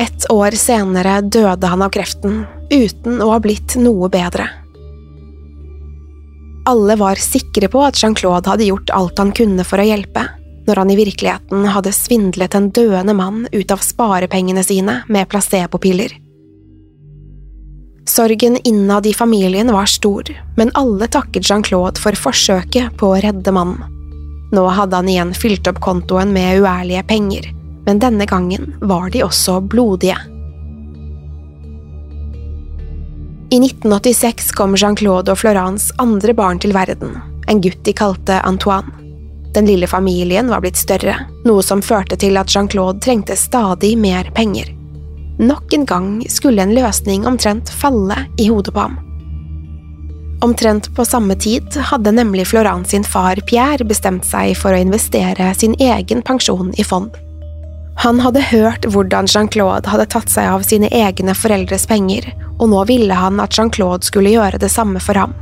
Et 0.00 0.26
år 0.32 0.56
senere 0.56 1.20
døde 1.20 1.68
han 1.68 1.84
av 1.84 1.92
kreften, 1.92 2.44
uten 2.72 3.20
å 3.20 3.32
ha 3.34 3.40
blitt 3.44 3.76
noe 3.80 4.08
bedre. 4.12 4.48
Alle 6.70 6.96
var 6.96 7.20
sikre 7.20 7.68
på 7.68 7.82
at 7.82 7.98
Jean-Claude 7.98 8.48
hadde 8.48 8.68
gjort 8.70 8.92
alt 8.94 9.18
han 9.18 9.32
kunne 9.34 9.66
for 9.66 9.82
å 9.82 9.86
hjelpe, 9.86 10.24
når 10.66 10.78
han 10.78 10.92
i 10.94 10.98
virkeligheten 10.98 11.64
hadde 11.74 11.94
svindlet 11.94 12.54
en 12.54 12.70
døende 12.70 13.14
mann 13.18 13.46
ut 13.52 13.74
av 13.74 13.82
sparepengene 13.82 14.62
sine 14.64 15.00
med 15.10 15.28
placebopiller. 15.30 16.14
Sorgen 18.08 18.58
innad 18.66 19.06
i 19.06 19.14
familien 19.14 19.70
var 19.74 19.90
stor, 19.90 20.26
men 20.56 20.72
alle 20.78 21.06
takket 21.10 21.46
Jean-Claude 21.50 22.02
for 22.02 22.18
forsøket 22.18 22.96
på 22.98 23.12
å 23.12 23.20
redde 23.22 23.54
mannen. 23.54 24.01
Nå 24.52 24.66
hadde 24.68 24.96
han 24.96 25.08
igjen 25.08 25.32
fylt 25.34 25.68
opp 25.70 25.80
kontoen 25.80 26.32
med 26.32 26.60
uærlige 26.60 27.02
penger, 27.08 27.48
men 27.86 27.98
denne 28.02 28.26
gangen 28.28 28.74
var 28.80 29.08
de 29.10 29.24
også 29.24 29.60
blodige. 29.64 30.18
I 33.52 33.58
1986 33.60 34.52
kom 34.56 34.76
Jean-Claude 34.76 35.32
og 35.32 35.40
Florence 35.40 35.92
andre 36.00 36.32
barn 36.36 36.60
til 36.60 36.72
verden, 36.72 37.18
en 37.48 37.60
gutt 37.64 37.80
de 37.84 37.92
kalte 37.96 38.38
Antoine. 38.48 38.92
Den 39.52 39.66
lille 39.68 39.86
familien 39.86 40.48
var 40.48 40.62
blitt 40.64 40.80
større, 40.80 41.18
noe 41.44 41.64
som 41.64 41.82
førte 41.84 42.16
til 42.16 42.38
at 42.40 42.48
Jean-Claude 42.48 43.02
trengte 43.04 43.36
stadig 43.36 43.92
mer 44.00 44.30
penger. 44.36 44.70
Nok 45.40 45.72
en 45.76 45.84
gang 45.88 46.08
skulle 46.32 46.64
en 46.64 46.72
løsning 46.76 47.26
omtrent 47.28 47.72
falle 47.72 48.16
i 48.40 48.48
hodet 48.48 48.72
på 48.72 48.86
ham. 48.86 48.96
Omtrent 50.42 50.94
på 50.96 51.04
samme 51.04 51.34
tid 51.34 51.76
hadde 51.76 52.12
nemlig 52.12 52.48
Florence 52.50 52.90
sin 52.90 53.04
far 53.04 53.38
Pierre 53.46 53.84
bestemt 53.86 54.26
seg 54.26 54.56
for 54.58 54.74
å 54.74 54.80
investere 54.82 55.52
sin 55.54 55.76
egen 55.78 56.22
pensjon 56.26 56.72
i 56.74 56.84
fond. 56.84 57.14
Han 58.02 58.18
hadde 58.24 58.42
hørt 58.48 58.88
hvordan 58.90 59.28
Jean-Claude 59.30 59.86
hadde 59.92 60.08
tatt 60.10 60.32
seg 60.32 60.48
av 60.50 60.64
sine 60.66 60.90
egne 60.90 61.36
foreldres 61.38 61.86
penger, 61.86 62.26
og 62.58 62.72
nå 62.72 62.82
ville 62.90 63.14
han 63.14 63.38
at 63.44 63.54
Jean-Claude 63.54 64.08
skulle 64.08 64.34
gjøre 64.34 64.58
det 64.58 64.72
samme 64.74 64.98
for 65.04 65.14
ham. 65.14 65.36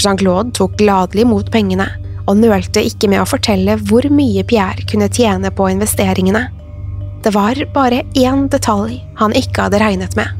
Jean-Claude 0.00 0.54
tok 0.56 0.78
gladelig 0.80 1.26
mot 1.28 1.52
pengene, 1.52 1.90
og 2.24 2.40
nølte 2.40 2.80
ikke 2.86 3.10
med 3.12 3.20
å 3.20 3.28
fortelle 3.28 3.76
hvor 3.90 4.08
mye 4.08 4.46
Pierre 4.48 4.88
kunne 4.88 5.12
tjene 5.12 5.52
på 5.52 5.68
investeringene. 5.68 6.46
Det 7.20 7.34
var 7.36 7.60
bare 7.74 8.06
én 8.16 8.46
detalj 8.48 9.02
han 9.20 9.36
ikke 9.36 9.66
hadde 9.66 9.84
regnet 9.84 10.16
med. 10.16 10.32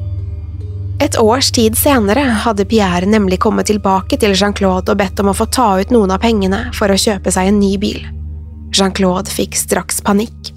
Et 1.01 1.17
års 1.17 1.49
tid 1.57 1.77
senere 1.81 2.21
hadde 2.45 2.67
Pierre 2.69 3.09
nemlig 3.09 3.39
kommet 3.41 3.71
tilbake 3.71 4.19
til 4.21 4.35
Jean-Claude 4.37 4.93
og 4.93 4.99
bedt 5.01 5.21
om 5.23 5.31
å 5.33 5.37
få 5.37 5.47
ta 5.49 5.71
ut 5.81 5.93
noen 5.95 6.13
av 6.13 6.21
pengene 6.21 6.67
for 6.77 6.93
å 6.93 6.99
kjøpe 7.01 7.33
seg 7.33 7.49
en 7.49 7.61
ny 7.63 7.71
bil. 7.81 8.03
Jean-Claude 8.77 9.33
fikk 9.33 9.57
straks 9.57 10.03
panikk. 10.05 10.53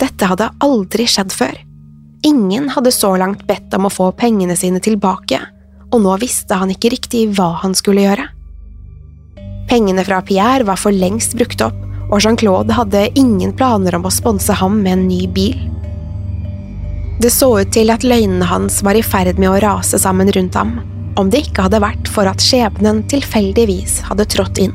Dette 0.00 0.30
hadde 0.30 0.48
aldri 0.64 1.04
skjedd 1.04 1.34
før. 1.36 1.52
Ingen 2.24 2.70
hadde 2.72 2.94
så 2.94 3.12
langt 3.20 3.44
bedt 3.46 3.74
om 3.76 3.84
å 3.84 3.92
få 3.92 4.08
pengene 4.16 4.56
sine 4.56 4.80
tilbake, 4.80 5.42
og 5.92 6.00
nå 6.06 6.16
visste 6.22 6.56
han 6.56 6.72
ikke 6.72 6.94
riktig 6.94 7.26
hva 7.36 7.50
han 7.60 7.76
skulle 7.76 8.06
gjøre. 8.06 8.26
Pengene 9.68 10.04
fra 10.08 10.22
Pierre 10.24 10.64
var 10.68 10.80
for 10.80 10.94
lengst 10.94 11.36
brukt 11.36 11.60
opp, 11.64 11.76
og 12.08 12.16
Jean-Claude 12.24 12.72
hadde 12.80 13.10
ingen 13.18 13.52
planer 13.56 13.98
om 13.98 14.08
å 14.08 14.14
sponse 14.14 14.56
ham 14.56 14.80
med 14.80 14.96
en 14.96 15.06
ny 15.10 15.26
bil. 15.28 15.60
Det 17.22 17.30
så 17.30 17.52
ut 17.60 17.68
til 17.70 17.92
at 17.94 18.02
løgnene 18.02 18.46
hans 18.50 18.80
var 18.82 18.98
i 18.98 19.02
ferd 19.06 19.38
med 19.38 19.46
å 19.46 19.58
rase 19.62 19.98
sammen 20.02 20.26
rundt 20.34 20.56
ham, 20.58 20.72
om 21.14 21.28
det 21.30 21.44
ikke 21.44 21.68
hadde 21.68 21.78
vært 21.84 22.08
for 22.10 22.26
at 22.26 22.42
skjebnen 22.42 23.04
tilfeldigvis 23.12 24.00
hadde 24.08 24.26
trådt 24.32 24.58
inn. 24.64 24.74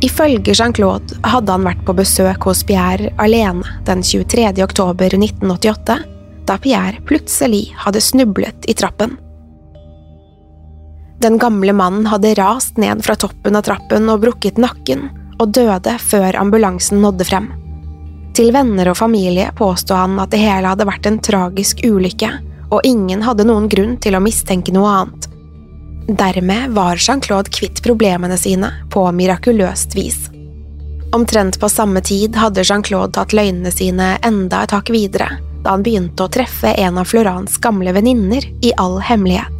Ifølge 0.00 0.54
Jean-Claude 0.56 1.18
hadde 1.20 1.52
han 1.52 1.66
vært 1.68 1.82
på 1.84 1.92
besøk 1.98 2.48
hos 2.48 2.62
Pierre 2.64 3.12
alene 3.20 3.76
den 3.84 4.00
23. 4.00 4.54
oktober 4.64 5.12
1988, 5.18 5.98
da 6.48 6.56
Pierre 6.64 7.04
plutselig 7.04 7.66
hadde 7.84 8.00
snublet 8.08 8.64
i 8.64 8.72
trappen. 8.80 9.18
Den 11.20 11.36
gamle 11.36 11.76
mannen 11.76 12.08
hadde 12.08 12.38
rast 12.40 12.80
ned 12.80 13.04
fra 13.04 13.20
toppen 13.20 13.60
av 13.60 13.68
trappen 13.68 14.08
og 14.08 14.24
brukket 14.24 14.56
nakken, 14.56 15.10
og 15.36 15.52
døde 15.52 16.00
før 16.00 16.40
ambulansen 16.40 17.04
nådde 17.04 17.28
frem. 17.28 17.52
Til 18.36 18.52
venner 18.54 18.92
og 18.92 18.98
familie 18.98 19.50
påsto 19.56 19.96
han 19.98 20.18
at 20.22 20.30
det 20.32 20.40
hele 20.42 20.70
hadde 20.70 20.86
vært 20.86 21.08
en 21.08 21.18
tragisk 21.22 21.82
ulykke, 21.84 22.30
og 22.70 22.86
ingen 22.86 23.24
hadde 23.26 23.46
noen 23.48 23.66
grunn 23.68 23.96
til 24.02 24.14
å 24.14 24.22
mistenke 24.22 24.74
noe 24.74 24.90
annet. 25.00 25.26
Dermed 26.10 26.74
var 26.74 26.98
Jean-Claude 26.98 27.50
kvitt 27.54 27.82
problemene 27.82 28.38
sine 28.38 28.70
på 28.90 29.04
mirakuløst 29.14 29.94
vis. 29.98 30.28
Omtrent 31.14 31.58
på 31.60 31.68
samme 31.68 32.00
tid 32.06 32.38
hadde 32.38 32.64
Jean-Claude 32.66 33.14
tatt 33.18 33.34
løgnene 33.34 33.70
sine 33.74 34.12
enda 34.26 34.62
et 34.64 34.74
hakk 34.74 34.92
videre, 34.94 35.40
da 35.64 35.74
han 35.74 35.82
begynte 35.86 36.24
å 36.26 36.30
treffe 36.32 36.70
en 36.78 36.98
av 37.02 37.10
Florans 37.10 37.58
gamle 37.62 37.94
venninner 37.94 38.46
i 38.62 38.72
all 38.78 39.00
hemmelighet. 39.02 39.59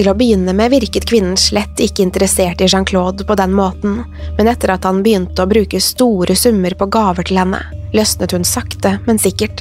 Til 0.00 0.08
å 0.08 0.14
begynne 0.16 0.54
med 0.56 0.70
virket 0.72 1.04
kvinnen 1.04 1.34
slett 1.36 1.80
ikke 1.84 2.00
interessert 2.00 2.62
i 2.64 2.66
Jean-Claude 2.72 3.26
på 3.28 3.34
den 3.36 3.52
måten, 3.52 3.98
men 4.38 4.48
etter 4.48 4.72
at 4.72 4.86
han 4.88 5.02
begynte 5.04 5.44
å 5.44 5.50
bruke 5.50 5.76
store 5.76 6.32
summer 6.40 6.72
på 6.72 6.86
gaver 6.88 7.28
til 7.28 7.36
henne, 7.36 7.60
løsnet 7.92 8.32
hun 8.32 8.46
sakte, 8.48 8.94
men 9.04 9.20
sikkert. 9.20 9.60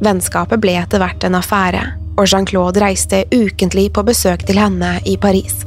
Vennskapet 0.00 0.62
ble 0.64 0.78
etter 0.80 1.04
hvert 1.04 1.28
en 1.28 1.36
affære, 1.36 1.84
og 2.16 2.24
Jean-Claude 2.24 2.80
reiste 2.80 3.20
ukentlig 3.28 3.90
på 3.92 4.06
besøk 4.08 4.46
til 4.48 4.62
henne 4.62 4.94
i 5.04 5.18
Paris. 5.20 5.60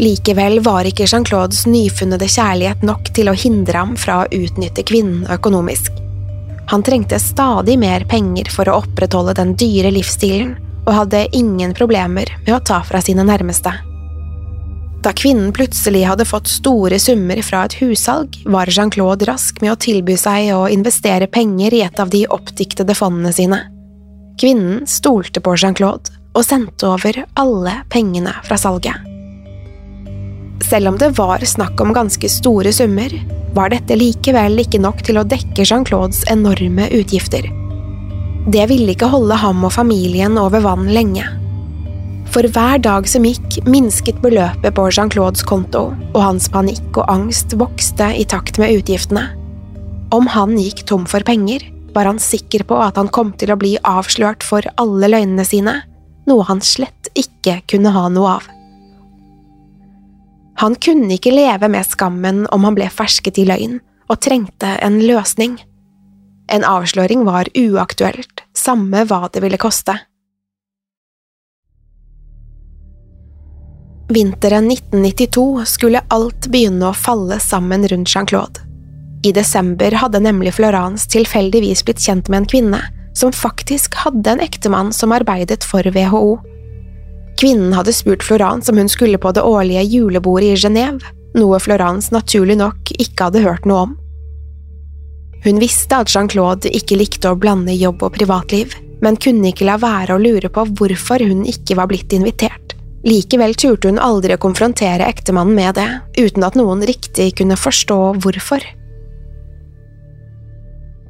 Likevel 0.00 0.62
var 0.64 0.88
ikke 0.88 1.04
Jean-Claudes 1.04 1.66
nyfunnede 1.68 2.24
kjærlighet 2.24 2.88
nok 2.88 3.12
til 3.12 3.28
å 3.28 3.36
hindre 3.36 3.84
ham 3.84 3.96
fra 4.00 4.22
å 4.22 4.28
utnytte 4.32 4.88
kvinnen 4.88 5.28
økonomisk. 5.28 5.92
Han 6.72 6.88
trengte 6.88 7.20
stadig 7.20 7.76
mer 7.76 8.08
penger 8.08 8.48
for 8.48 8.72
å 8.72 8.80
opprettholde 8.80 9.36
den 9.36 9.58
dyre 9.60 9.92
livsstilen, 9.92 10.56
og 10.86 10.92
hadde 10.96 11.26
ingen 11.36 11.74
problemer 11.76 12.30
med 12.46 12.54
å 12.56 12.62
ta 12.64 12.80
fra 12.86 13.00
sine 13.04 13.24
nærmeste. 13.26 13.72
Da 15.02 15.10
kvinnen 15.18 15.50
plutselig 15.54 16.04
hadde 16.06 16.26
fått 16.28 16.50
store 16.50 16.98
summer 17.02 17.40
fra 17.42 17.64
et 17.66 17.74
hussalg, 17.80 18.36
var 18.46 18.70
Jean-Claude 18.70 19.26
rask 19.26 19.58
med 19.62 19.72
å 19.74 19.78
tilby 19.82 20.14
seg 20.20 20.52
å 20.54 20.68
investere 20.70 21.26
penger 21.26 21.74
i 21.74 21.82
et 21.82 22.02
av 22.02 22.10
de 22.12 22.22
oppdiktede 22.30 22.94
fondene 22.94 23.32
sine. 23.34 23.58
Kvinnen 24.38 24.86
stolte 24.86 25.42
på 25.42 25.56
Jean-Claude 25.58 26.14
og 26.32 26.46
sendte 26.46 26.92
over 26.94 27.18
alle 27.38 27.80
pengene 27.92 28.34
fra 28.46 28.58
salget. 28.58 29.08
Selv 30.62 30.92
om 30.92 31.00
det 31.00 31.10
var 31.18 31.42
snakk 31.44 31.80
om 31.82 31.90
ganske 31.92 32.30
store 32.30 32.72
summer, 32.72 33.10
var 33.52 33.74
dette 33.74 33.98
likevel 33.98 34.62
ikke 34.62 34.80
nok 34.80 35.02
til 35.04 35.18
å 35.18 35.26
dekke 35.28 35.66
Jean-Claudes 35.66 36.22
enorme 36.32 36.86
utgifter. 36.94 37.50
Det 38.50 38.64
ville 38.66 38.90
ikke 38.90 39.06
holde 39.06 39.36
ham 39.38 39.62
og 39.62 39.70
familien 39.76 40.34
over 40.40 40.64
vann 40.64 40.88
lenge. 40.90 41.22
For 42.32 42.48
hver 42.48 42.80
dag 42.82 43.06
som 43.06 43.26
gikk, 43.28 43.60
minsket 43.68 44.18
beløpet 44.24 44.74
på 44.74 44.86
Jean-Claudes 44.88 45.44
konto, 45.46 45.90
og 46.10 46.18
hans 46.18 46.48
panikk 46.50 46.96
og 46.96 47.10
angst 47.12 47.54
vokste 47.60 48.08
i 48.16 48.24
takt 48.26 48.58
med 48.58 48.72
utgiftene. 48.80 49.28
Om 50.12 50.26
han 50.32 50.56
gikk 50.58 50.82
tom 50.88 51.04
for 51.06 51.22
penger, 51.28 51.68
var 51.92 52.08
han 52.08 52.18
sikker 52.18 52.64
på 52.66 52.78
at 52.80 52.96
han 52.98 53.12
kom 53.12 53.34
til 53.38 53.52
å 53.52 53.58
bli 53.60 53.76
avslørt 53.84 54.42
for 54.42 54.64
alle 54.80 55.12
løgnene 55.12 55.44
sine, 55.46 55.76
noe 56.26 56.46
han 56.48 56.64
slett 56.64 57.12
ikke 57.18 57.60
kunne 57.68 57.92
ha 57.94 58.08
noe 58.10 58.38
av. 58.40 58.48
Han 60.62 60.74
kunne 60.82 61.14
ikke 61.14 61.34
leve 61.34 61.68
med 61.70 61.86
skammen 61.88 62.46
om 62.54 62.64
han 62.66 62.76
ble 62.78 62.88
fersket 62.90 63.38
i 63.42 63.46
løgn, 63.48 63.78
og 64.10 64.20
trengte 64.24 64.74
en 64.82 64.98
løsning. 65.04 65.60
En 66.50 66.64
avsløring 66.64 67.24
var 67.28 67.48
uaktuelt, 67.54 68.42
samme 68.56 69.04
hva 69.06 69.28
det 69.32 69.42
ville 69.44 69.60
koste. 69.60 69.98
Vinteren 74.12 74.66
1992 74.70 75.64
skulle 75.64 76.02
alt 76.12 76.48
begynne 76.52 76.90
å 76.90 76.96
falle 76.96 77.38
sammen 77.40 77.86
rundt 77.88 78.10
Jean-Claude. 78.12 78.60
I 79.24 79.32
desember 79.32 79.94
hadde 79.94 80.20
nemlig 80.20 80.56
Florence 80.58 81.08
tilfeldigvis 81.08 81.84
blitt 81.86 82.02
kjent 82.02 82.28
med 82.28 82.42
en 82.42 82.48
kvinne 82.50 82.80
som 83.16 83.32
faktisk 83.32 83.94
hadde 84.02 84.34
en 84.34 84.42
ektemann 84.42 84.92
som 84.92 85.14
arbeidet 85.14 85.64
for 85.64 85.86
WHO. 85.94 86.40
Kvinnen 87.40 87.72
hadde 87.72 87.94
spurt 87.94 88.24
Florence 88.26 88.72
om 88.72 88.82
hun 88.82 88.90
skulle 88.90 89.18
på 89.18 89.32
det 89.32 89.42
årlige 89.46 89.86
julebordet 89.94 90.52
i 90.52 90.60
Genéve, 90.66 91.14
noe 91.38 91.60
Florence 91.62 92.12
naturlig 92.12 92.58
nok 92.60 92.92
ikke 92.98 93.30
hadde 93.30 93.44
hørt 93.46 93.64
noe 93.68 93.86
om. 93.86 93.96
Hun 95.44 95.58
visste 95.58 95.98
at 95.98 96.10
Jean-Claude 96.12 96.70
ikke 96.70 96.98
likte 97.00 97.32
å 97.32 97.38
blande 97.38 97.74
jobb 97.74 98.04
og 98.06 98.14
privatliv, 98.14 98.76
men 99.02 99.18
kunne 99.18 99.50
ikke 99.50 99.66
la 99.66 99.78
være 99.82 100.14
å 100.14 100.22
lure 100.22 100.50
på 100.52 100.64
hvorfor 100.78 101.24
hun 101.26 101.42
ikke 101.50 101.76
var 101.78 101.90
blitt 101.90 102.14
invitert. 102.14 102.76
Likevel 103.02 103.56
turte 103.58 103.90
hun 103.90 103.98
aldri 103.98 104.36
å 104.36 104.42
konfrontere 104.42 105.08
ektemannen 105.10 105.56
med 105.58 105.74
det, 105.74 105.88
uten 106.20 106.46
at 106.46 106.54
noen 106.58 106.84
riktig 106.86 107.32
kunne 107.40 107.58
forstå 107.58 107.98
hvorfor. 108.22 108.62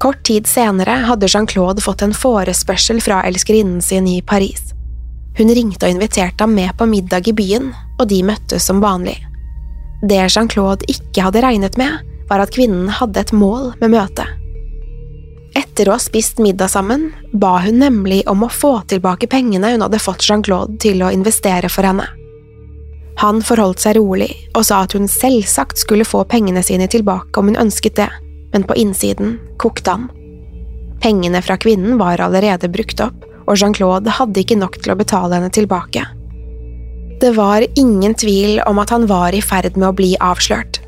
Kort 0.01 0.23
tid 0.27 0.49
senere 0.49 0.95
hadde 1.07 1.29
Jean-Claude 1.29 1.85
fått 1.85 2.03
en 2.03 2.17
forespørsel 2.17 3.03
fra 3.05 3.21
elskerinnen 3.29 3.85
sin 3.85 4.09
i 4.09 4.23
Paris. 4.25 4.73
Hun 5.37 5.53
ringte 5.53 5.87
og 5.87 5.95
inviterte 5.95 6.43
ham 6.43 6.57
med 6.57 6.73
på 6.77 6.89
middag 6.89 7.29
i 7.29 7.37
byen, 7.37 7.69
og 8.01 8.09
de 8.09 8.23
møttes 8.27 8.65
som 8.67 8.81
vanlig. 8.83 9.19
Det 10.03 10.25
Jean-Claude 10.25 10.89
ikke 10.91 11.29
hadde 11.29 11.45
regnet 11.45 11.79
med, 11.79 12.01
var 12.33 12.41
at 12.41 12.55
kvinnen 12.55 12.89
hadde 12.89 13.21
et 13.21 13.35
mål 13.37 13.75
med 13.83 13.93
møtet. 13.93 14.39
Etter 15.53 15.91
å 15.91 15.99
ha 15.99 16.01
spist 16.01 16.41
middag 16.41 16.73
sammen, 16.73 17.11
ba 17.37 17.59
hun 17.61 17.83
nemlig 17.83 18.23
om 18.31 18.47
å 18.47 18.49
få 18.49 18.79
tilbake 18.89 19.29
pengene 19.29 19.75
hun 19.75 19.85
hadde 19.85 20.01
fått 20.01 20.25
Jean-Claude 20.25 20.79
til 20.81 21.05
å 21.05 21.13
investere 21.13 21.69
for 21.73 21.85
henne. 21.85 22.07
Han 23.21 23.43
forholdt 23.45 23.85
seg 23.85 23.99
rolig 23.99 24.31
og 24.57 24.65
sa 24.65 24.81
at 24.87 24.97
hun 24.97 25.11
selvsagt 25.11 25.83
skulle 25.83 26.09
få 26.09 26.25
pengene 26.29 26.63
sine 26.65 26.89
tilbake 26.89 27.37
om 27.37 27.51
hun 27.51 27.61
ønsket 27.61 27.99
det, 28.01 28.09
men 28.55 28.65
på 28.69 28.79
innsiden 28.81 29.37
kokte 29.61 29.99
han. 29.99 30.09
Pengene 31.05 31.43
fra 31.45 31.59
kvinnen 31.61 31.99
var 32.01 32.23
allerede 32.25 32.71
brukt 32.73 33.03
opp, 33.05 33.27
og 33.45 33.59
Jean-Claude 33.59 34.17
hadde 34.17 34.41
ikke 34.41 34.57
nok 34.57 34.81
til 34.81 34.95
å 34.95 34.99
betale 34.99 35.37
henne 35.37 35.53
tilbake. 35.53 36.07
Det 37.21 37.35
var 37.37 37.67
ingen 37.79 38.17
tvil 38.19 38.63
om 38.67 38.81
at 38.83 38.91
han 38.95 39.05
var 39.11 39.37
i 39.37 39.43
ferd 39.45 39.77
med 39.77 39.91
å 39.91 39.97
bli 39.99 40.15
avslørt. 40.17 40.82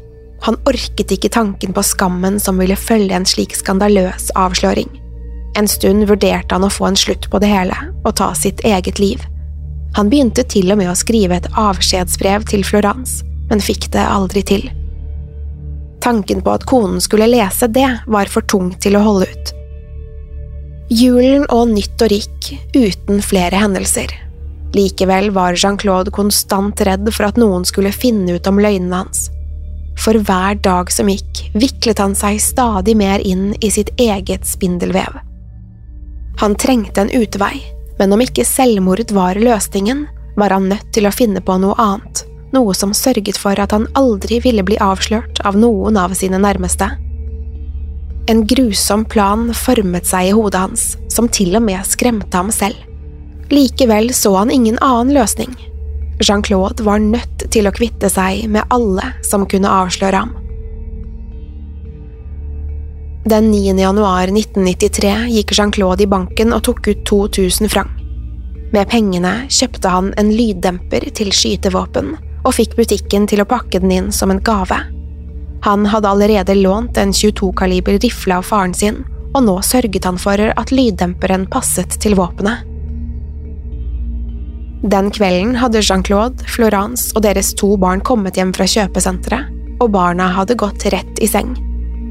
Han 0.44 0.58
orket 0.68 1.12
ikke 1.14 1.32
tanken 1.32 1.72
på 1.72 1.82
skammen 1.82 2.36
som 2.40 2.58
ville 2.60 2.76
følge 2.76 3.16
en 3.16 3.26
slik 3.28 3.54
skandaløs 3.56 4.28
avsløring. 4.36 4.90
En 5.56 5.68
stund 5.70 6.04
vurderte 6.10 6.52
han 6.52 6.66
å 6.66 6.72
få 6.72 6.90
en 6.90 6.98
slutt 6.98 7.30
på 7.30 7.40
det 7.40 7.48
hele 7.48 7.76
og 8.04 8.16
ta 8.18 8.32
sitt 8.36 8.60
eget 8.66 9.00
liv. 9.00 9.22
Han 9.96 10.10
begynte 10.10 10.42
til 10.50 10.72
og 10.74 10.80
med 10.80 10.90
å 10.90 10.96
skrive 10.98 11.38
et 11.38 11.50
avskjedsbrev 11.56 12.44
til 12.50 12.64
Florence, 12.66 13.22
men 13.48 13.62
fikk 13.62 13.88
det 13.94 14.02
aldri 14.02 14.42
til. 14.44 14.66
Tanken 16.04 16.42
på 16.44 16.52
at 16.52 16.66
konen 16.68 17.00
skulle 17.00 17.30
lese 17.30 17.70
det, 17.70 17.86
var 18.10 18.28
for 18.28 18.44
tung 18.50 18.74
til 18.82 18.98
å 18.98 19.04
holde 19.06 19.30
ut. 19.30 19.52
Julen 20.92 21.46
og 21.48 21.70
nyttår 21.72 22.12
gikk 22.12 22.50
uten 22.74 23.22
flere 23.24 23.56
hendelser. 23.56 24.10
Likevel 24.74 25.30
var 25.32 25.56
Jean-Claude 25.56 26.12
konstant 26.12 26.82
redd 26.84 27.08
for 27.14 27.30
at 27.30 27.38
noen 27.40 27.64
skulle 27.64 27.94
finne 27.94 28.36
ut 28.36 28.50
om 28.50 28.58
løgnene 28.60 29.04
hans. 29.04 29.30
For 30.00 30.18
hver 30.26 30.58
dag 30.64 30.90
som 30.92 31.08
gikk, 31.08 31.44
viklet 31.54 32.00
han 32.02 32.16
seg 32.18 32.40
stadig 32.42 32.96
mer 32.98 33.22
inn 33.22 33.52
i 33.60 33.70
sitt 33.70 33.92
eget 34.00 34.46
spindelvev. 34.46 35.20
Han 36.42 36.56
trengte 36.58 37.04
en 37.04 37.12
utvei, 37.14 37.62
men 37.98 38.12
om 38.12 38.22
ikke 38.24 38.44
selvmord 38.46 39.12
var 39.14 39.38
løsningen, 39.38 40.06
var 40.36 40.50
han 40.50 40.68
nødt 40.68 40.90
til 40.94 41.06
å 41.06 41.14
finne 41.14 41.40
på 41.44 41.56
noe 41.62 41.76
annet, 41.78 42.24
noe 42.54 42.74
som 42.74 42.94
sørget 42.94 43.38
for 43.38 43.58
at 43.60 43.74
han 43.74 43.86
aldri 43.98 44.40
ville 44.42 44.64
bli 44.66 44.78
avslørt 44.82 45.40
av 45.46 45.58
noen 45.58 45.98
av 46.00 46.14
sine 46.18 46.40
nærmeste. 46.42 46.90
En 48.26 48.42
grusom 48.48 49.04
plan 49.04 49.50
formet 49.54 50.08
seg 50.08 50.30
i 50.30 50.34
hodet 50.34 50.62
hans, 50.66 50.84
som 51.12 51.28
til 51.28 51.54
og 51.58 51.62
med 51.66 51.86
skremte 51.86 52.34
ham 52.34 52.50
selv. 52.54 52.78
Likevel 53.52 54.10
så 54.16 54.32
han 54.38 54.50
ingen 54.50 54.78
annen 54.80 55.12
løsning. 55.14 55.52
Jean-Claude 56.22 56.84
var 56.86 57.02
nødt 57.02 57.46
til 57.50 57.66
å 57.66 57.74
kvitte 57.74 58.10
seg 58.12 58.46
med 58.50 58.66
alle 58.74 59.14
som 59.26 59.46
kunne 59.50 59.70
avsløre 59.70 60.22
ham. 60.22 60.32
Den 63.24 63.48
9. 63.50 63.72
januar 63.80 64.28
1993 64.28 65.12
gikk 65.32 65.54
Jean-Claude 65.56 66.04
i 66.04 66.10
banken 66.10 66.52
og 66.52 66.66
tok 66.66 66.90
ut 66.90 67.04
2000 67.08 67.70
franc. 67.72 67.88
Med 68.74 68.90
pengene 68.90 69.46
kjøpte 69.48 69.88
han 69.88 70.10
en 70.20 70.32
lyddemper 70.34 71.06
til 71.16 71.32
skytevåpen 71.32 72.12
og 72.44 72.52
fikk 72.52 72.76
butikken 72.76 73.24
til 73.30 73.40
å 73.40 73.48
pakke 73.48 73.80
den 73.80 73.94
inn 73.94 74.12
som 74.12 74.34
en 74.34 74.42
gave. 74.44 74.76
Han 75.64 75.86
hadde 75.88 76.10
allerede 76.10 76.58
lånt 76.58 76.98
en 77.00 77.14
22-kaliber 77.16 77.96
rifle 78.02 78.36
av 78.36 78.44
faren 78.44 78.74
sin, 78.76 79.00
og 79.32 79.46
nå 79.46 79.56
sørget 79.64 80.04
han 80.04 80.20
for 80.20 80.36
at 80.36 80.72
lyddemperen 80.74 81.46
passet 81.50 81.96
til 82.02 82.18
våpenet. 82.18 82.73
Den 84.84 85.10
kvelden 85.10 85.54
hadde 85.56 85.80
Jean-Claude, 85.80 86.44
Florence 86.44 87.14
og 87.16 87.22
deres 87.24 87.54
to 87.56 87.70
barn 87.80 88.02
kommet 88.04 88.36
hjem 88.36 88.50
fra 88.52 88.66
kjøpesenteret, 88.68 89.48
og 89.80 89.94
barna 89.94 90.26
hadde 90.36 90.58
gått 90.60 90.84
rett 90.92 91.20
i 91.24 91.28
seng. 91.28 91.54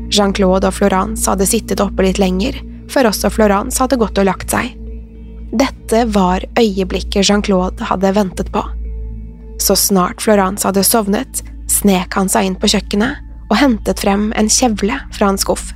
Jean-Claude 0.10 0.72
og 0.72 0.74
Florence 0.74 1.30
hadde 1.30 1.46
sittet 1.46 1.84
oppe 1.84 2.02
litt 2.08 2.18
lenger, 2.18 2.58
før 2.90 3.12
også 3.12 3.30
Florence 3.30 3.78
hadde 3.78 4.00
gått 4.02 4.18
og 4.18 4.26
lagt 4.26 4.56
seg. 4.56 4.72
Dette 5.54 6.02
var 6.16 6.42
øyeblikket 6.58 7.30
Jean-Claude 7.30 7.92
hadde 7.92 8.14
ventet 8.18 8.50
på. 8.56 8.64
Så 9.62 9.78
snart 9.78 10.26
Florence 10.26 10.66
hadde 10.66 10.82
sovnet, 10.88 11.44
snek 11.70 12.18
han 12.18 12.32
seg 12.32 12.50
inn 12.50 12.58
på 12.58 12.72
kjøkkenet 12.74 13.22
og 13.52 13.60
hentet 13.60 14.02
frem 14.02 14.32
en 14.34 14.50
kjevle 14.50 14.98
fra 15.14 15.30
en 15.30 15.38
skuff. 15.38 15.70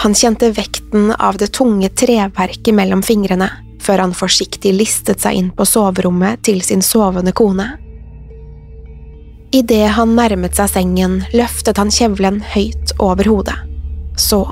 Han 0.00 0.16
kjente 0.16 0.48
vekten 0.56 1.12
av 1.20 1.36
det 1.36 1.52
tunge 1.52 1.92
treverket 1.92 2.72
mellom 2.72 3.04
fingrene 3.04 3.50
før 3.84 4.04
han 4.04 4.16
forsiktig 4.16 4.72
listet 4.74 5.24
seg 5.24 5.38
inn 5.38 5.50
på 5.54 5.66
soverommet 5.68 6.42
til 6.46 6.62
sin 6.64 6.82
sovende 6.84 7.34
kone. 7.36 7.74
Idet 9.54 9.92
han 9.94 10.16
nærmet 10.16 10.56
seg 10.58 10.72
sengen, 10.72 11.20
løftet 11.36 11.78
han 11.78 11.92
kjevlen 11.94 12.40
høyt 12.54 12.94
over 12.98 13.28
hodet. 13.30 13.58
Så, 14.18 14.42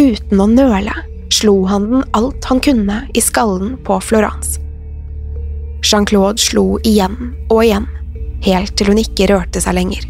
uten 0.00 0.40
å 0.42 0.48
nøle, 0.50 0.94
slo 1.30 1.60
han 1.70 1.86
den 1.92 2.06
alt 2.18 2.48
han 2.50 2.62
kunne 2.64 3.02
i 3.14 3.22
skallen 3.22 3.76
på 3.86 4.00
Florence. 4.02 4.58
Jean-Claude 5.86 6.42
slo 6.42 6.80
igjen 6.82 7.36
og 7.52 7.62
igjen, 7.62 7.86
helt 8.42 8.74
til 8.78 8.90
hun 8.90 8.98
ikke 8.98 9.28
rørte 9.30 9.62
seg 9.62 9.76
lenger. 9.78 10.08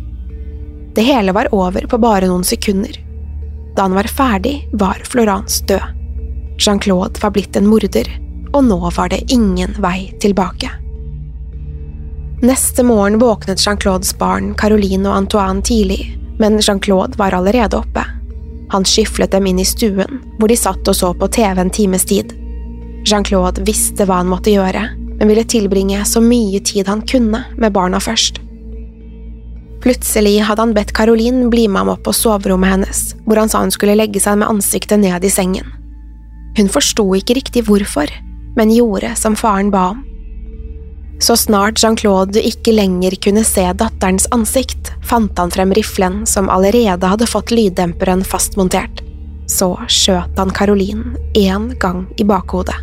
Det 0.96 1.04
hele 1.04 1.34
var 1.36 1.50
over 1.54 1.84
på 1.90 2.00
bare 2.00 2.30
noen 2.30 2.46
sekunder. 2.46 2.96
Da 3.76 3.84
han 3.84 3.94
var 3.94 4.08
ferdig, 4.10 4.62
var 4.72 5.04
Florence 5.06 5.60
død. 5.68 5.84
Jean-Claude 6.58 7.20
var 7.22 7.36
blitt 7.36 7.56
en 7.56 7.68
morder, 7.68 8.08
og 8.52 8.64
nå 8.64 8.78
var 8.96 9.10
det 9.12 9.24
ingen 9.32 9.74
vei 9.82 10.12
tilbake. 10.20 10.70
Neste 12.42 12.84
morgen 12.86 13.18
våknet 13.18 13.58
Jean-Claudes 13.58 14.12
barn 14.18 14.52
Caroline 14.54 15.08
og 15.08 15.16
Antoine 15.24 15.62
tidlig, 15.62 16.14
men 16.38 16.60
Jean-Claude 16.62 17.18
var 17.18 17.34
allerede 17.34 17.80
oppe. 17.80 18.04
Han 18.70 18.84
skyflet 18.86 19.32
dem 19.32 19.48
inn 19.50 19.58
i 19.58 19.66
stuen, 19.66 20.20
hvor 20.38 20.50
de 20.50 20.56
satt 20.56 20.86
og 20.86 20.94
så 20.94 21.10
på 21.18 21.28
TV 21.34 21.58
en 21.64 21.72
times 21.74 22.04
tid. 22.06 22.34
Jean-Claude 23.08 23.64
visste 23.66 24.06
hva 24.06 24.20
han 24.20 24.30
måtte 24.30 24.52
gjøre, 24.54 24.84
men 25.18 25.30
ville 25.30 25.46
tilbringe 25.50 26.04
så 26.06 26.22
mye 26.22 26.60
tid 26.62 26.86
han 26.86 27.02
kunne 27.08 27.42
med 27.56 27.74
barna 27.74 27.98
først. 27.98 28.38
Plutselig 29.82 30.40
hadde 30.46 30.62
han 30.62 30.74
bedt 30.74 30.94
Caroline 30.94 31.48
bli 31.50 31.66
med 31.70 31.84
ham 31.84 31.92
opp 31.94 32.04
på 32.06 32.14
soverommet 32.14 32.74
hennes, 32.74 33.02
hvor 33.26 33.38
han 33.38 33.50
sa 33.50 33.62
hun 33.62 33.74
skulle 33.74 33.98
legge 33.98 34.22
seg 34.22 34.40
med 34.40 34.50
ansiktet 34.50 35.02
ned 35.02 35.26
i 35.26 35.32
sengen. 35.32 35.70
Hun 36.58 36.70
forsto 36.70 37.04
ikke 37.14 37.38
riktig 37.38 37.64
hvorfor, 37.68 38.10
men 38.56 38.70
gjorde 38.74 39.14
som 39.16 39.36
faren 39.36 39.70
ba 39.70 39.90
om. 39.94 40.04
Så 41.20 41.36
snart 41.36 41.82
Jean-Claude 41.82 42.42
ikke 42.46 42.72
lenger 42.72 43.16
kunne 43.22 43.42
se 43.44 43.64
datterens 43.74 44.28
ansikt, 44.30 44.92
fant 45.02 45.38
han 45.38 45.50
frem 45.50 45.74
riflen 45.74 46.22
som 46.26 46.50
allerede 46.52 47.10
hadde 47.10 47.26
fått 47.26 47.50
lyddemperen 47.50 48.22
fastmontert. 48.24 49.02
Så 49.50 49.72
skjøt 49.90 50.38
han 50.38 50.54
Caroline 50.54 51.16
én 51.34 51.72
gang 51.82 52.04
i 52.16 52.26
bakhodet. 52.28 52.76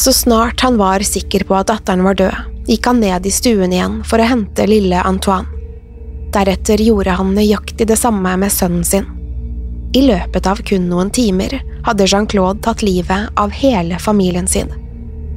Så 0.00 0.12
snart 0.16 0.60
han 0.64 0.78
var 0.80 1.04
sikker 1.04 1.44
på 1.44 1.58
at 1.58 1.68
datteren 1.68 2.06
var 2.06 2.16
død, 2.16 2.36
gikk 2.70 2.86
han 2.88 3.02
ned 3.04 3.26
i 3.26 3.32
stuen 3.34 3.74
igjen 3.74 4.00
for 4.08 4.22
å 4.22 4.28
hente 4.30 4.64
lille 4.70 5.02
Antoine. 5.04 5.50
Deretter 6.32 6.80
gjorde 6.80 7.18
han 7.18 7.34
nøyaktig 7.36 7.90
det 7.90 7.98
samme 8.00 8.36
med 8.40 8.54
sønnen 8.54 8.86
sin. 8.86 9.19
I 9.92 10.04
løpet 10.06 10.46
av 10.46 10.60
kun 10.62 10.86
noen 10.86 11.10
timer 11.10 11.56
hadde 11.86 12.06
Jean-Claude 12.06 12.62
tatt 12.62 12.84
livet 12.86 13.30
av 13.40 13.50
hele 13.50 13.98
familien 13.98 14.46
sin. 14.46 14.70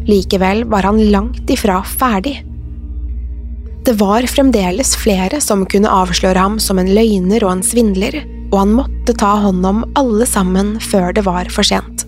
Likevel 0.06 0.64
var 0.70 0.86
han 0.86 1.00
langt 1.10 1.50
ifra 1.50 1.80
ferdig. 1.88 2.44
Det 3.84 3.96
var 4.00 4.28
fremdeles 4.30 4.94
flere 4.96 5.42
som 5.42 5.66
kunne 5.66 5.92
avsløre 5.92 6.40
ham 6.40 6.60
som 6.62 6.80
en 6.80 6.92
løgner 6.94 7.44
og 7.44 7.58
en 7.58 7.64
svindler, 7.66 8.20
og 8.52 8.60
han 8.60 8.76
måtte 8.78 9.16
ta 9.18 9.34
hånd 9.42 9.66
om 9.66 9.82
alle 10.00 10.28
sammen 10.30 10.76
før 10.80 11.16
det 11.18 11.26
var 11.26 11.50
for 11.52 11.66
sent. 11.68 12.06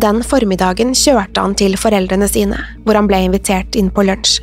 Den 0.00 0.22
formiddagen 0.22 0.94
kjørte 0.94 1.42
han 1.42 1.56
til 1.58 1.74
foreldrene 1.76 2.28
sine, 2.30 2.60
hvor 2.84 2.94
han 2.94 3.10
ble 3.10 3.24
invitert 3.26 3.74
inn 3.74 3.90
på 3.90 4.06
lunsj. 4.06 4.38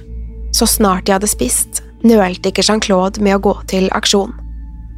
Så 0.51 0.67
snart 0.67 1.07
de 1.07 1.15
hadde 1.15 1.29
spist, 1.31 1.81
nølte 2.03 2.51
ikke 2.51 2.65
Jean-Claude 2.67 3.23
med 3.23 3.37
å 3.37 3.43
gå 3.47 3.55
til 3.71 3.87
aksjon. 3.95 4.35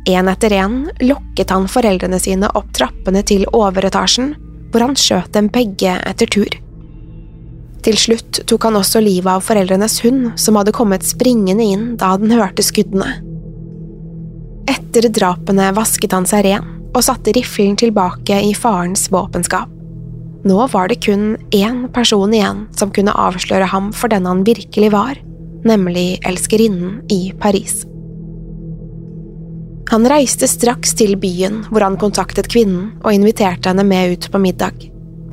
En 0.07 0.29
etter 0.31 0.53
en 0.53 0.79
lokket 1.03 1.51
han 1.51 1.67
foreldrene 1.67 2.19
sine 2.21 2.49
opp 2.55 2.71
trappene 2.77 3.23
til 3.27 3.45
overetasjen, 3.51 4.33
hvor 4.71 4.85
han 4.85 4.97
skjøt 4.97 5.33
dem 5.35 5.49
begge 5.51 5.97
etter 6.07 6.29
tur. 6.29 6.59
Til 7.83 7.97
slutt 7.99 8.41
tok 8.49 8.67
han 8.67 8.77
også 8.79 9.01
livet 9.03 9.31
av 9.31 9.43
foreldrenes 9.45 9.99
hund, 10.03 10.33
som 10.39 10.59
hadde 10.59 10.75
kommet 10.75 11.07
springende 11.07 11.63
inn 11.63 11.85
da 11.99 12.13
den 12.19 12.33
hørte 12.35 12.65
skuddene. 12.65 13.19
Etter 14.69 15.07
drapene 15.13 15.71
vasket 15.77 16.13
han 16.13 16.27
seg 16.29 16.45
ren 16.45 16.75
og 16.89 17.03
satte 17.05 17.33
riflen 17.35 17.77
tilbake 17.79 18.39
i 18.49 18.53
farens 18.57 19.07
våpenskap. 19.13 19.69
Nå 20.47 20.57
var 20.71 20.87
det 20.87 21.01
kun 21.03 21.33
én 21.55 21.83
person 21.93 22.33
igjen 22.33 22.63
som 22.77 22.91
kunne 22.95 23.15
avsløre 23.27 23.67
ham 23.73 23.91
for 23.95 24.11
den 24.11 24.27
han 24.29 24.45
virkelig 24.47 24.91
var, 24.95 25.19
nemlig 25.67 26.21
elskerinnen 26.27 27.01
i 27.11 27.33
Paris. 27.39 27.83
Han 29.89 30.05
reiste 30.05 30.47
straks 30.47 30.93
til 30.93 31.15
byen, 31.17 31.63
hvor 31.71 31.81
han 31.81 31.97
kontaktet 31.97 32.51
kvinnen 32.51 32.91
og 33.01 33.13
inviterte 33.15 33.71
henne 33.71 33.85
med 33.87 34.13
ut 34.13 34.27
på 34.29 34.41
middag. 34.41 34.85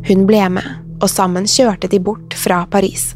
Hun 0.09 0.25
ble 0.29 0.47
med, 0.57 0.67
og 1.03 1.11
sammen 1.13 1.45
kjørte 1.51 1.91
de 1.93 2.01
bort 2.01 2.33
fra 2.41 2.63
Paris. 2.73 3.11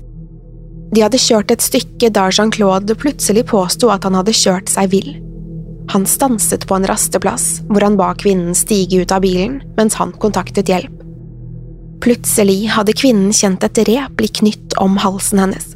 De 0.93 1.05
hadde 1.05 1.21
kjørt 1.23 1.53
et 1.55 1.65
stykke 1.65 2.11
da 2.13 2.27
Jean-Claude 2.35 2.97
plutselig 2.99 3.47
påsto 3.49 3.89
at 3.95 4.05
han 4.05 4.19
hadde 4.19 4.37
kjørt 4.37 4.69
seg 4.69 4.91
vill. 4.93 5.15
Han 5.95 6.05
stanset 6.07 6.67
på 6.69 6.77
en 6.77 6.87
rasteplass, 6.87 7.63
hvor 7.71 7.87
han 7.87 7.97
ba 7.99 8.13
kvinnen 8.19 8.53
stige 8.55 9.01
ut 9.01 9.15
av 9.15 9.25
bilen 9.25 9.61
mens 9.79 9.97
han 9.99 10.13
kontaktet 10.23 10.69
hjelp. 10.71 10.93
Plutselig 12.05 12.71
hadde 12.75 12.97
kvinnen 12.97 13.33
kjent 13.37 13.65
et 13.65 13.81
rep 13.89 14.13
bli 14.19 14.29
knytt 14.41 14.77
om 14.83 15.01
halsen 15.01 15.41
hennes. 15.43 15.73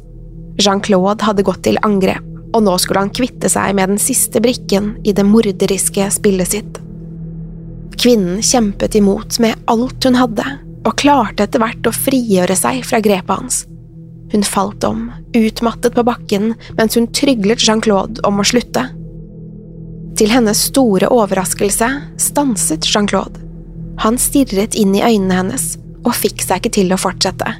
Jean-Claude 0.61 1.25
hadde 1.25 1.45
gått 1.45 1.63
til 1.65 1.81
angrep, 1.85 2.23
og 2.55 2.63
nå 2.63 2.75
skulle 2.79 3.03
han 3.03 3.13
kvitte 3.13 3.49
seg 3.51 3.75
med 3.75 3.91
den 3.91 4.01
siste 4.01 4.39
brikken 4.43 4.93
i 5.03 5.13
det 5.15 5.25
morderiske 5.27 6.07
spillet 6.15 6.53
sitt. 6.55 6.79
Kvinnen 7.99 8.41
kjempet 8.43 8.95
imot 8.95 9.39
med 9.43 9.59
alt 9.71 10.07
hun 10.07 10.17
hadde, 10.19 10.45
og 10.85 10.97
klarte 11.01 11.45
etter 11.45 11.61
hvert 11.61 11.87
å 11.87 11.95
frigjøre 11.95 12.55
seg 12.57 12.83
fra 12.87 13.01
grepet 13.03 13.33
hans. 13.33 13.63
Hun 14.31 14.43
falt 14.45 14.83
om, 14.87 15.07
utmattet 15.37 15.95
på 15.95 16.03
bakken, 16.05 16.53
mens 16.77 16.97
hun 16.97 17.07
tryglet 17.15 17.63
Jean-Claude 17.63 18.23
om 18.27 18.41
å 18.41 18.47
slutte. 18.47 18.87
Til 20.15 20.31
hennes 20.31 20.61
store 20.69 21.09
overraskelse 21.11 21.89
stanset 22.21 22.87
Jean-Claude. 22.87 23.41
Han 24.03 24.19
stirret 24.19 24.75
inn 24.79 24.95
i 24.95 25.03
øynene 25.03 25.39
hennes 25.39 25.75
og 26.05 26.13
fikk 26.15 26.43
seg 26.43 26.61
ikke 26.61 26.75
til 26.77 26.93
å 26.93 26.99
fortsette. 26.99 27.57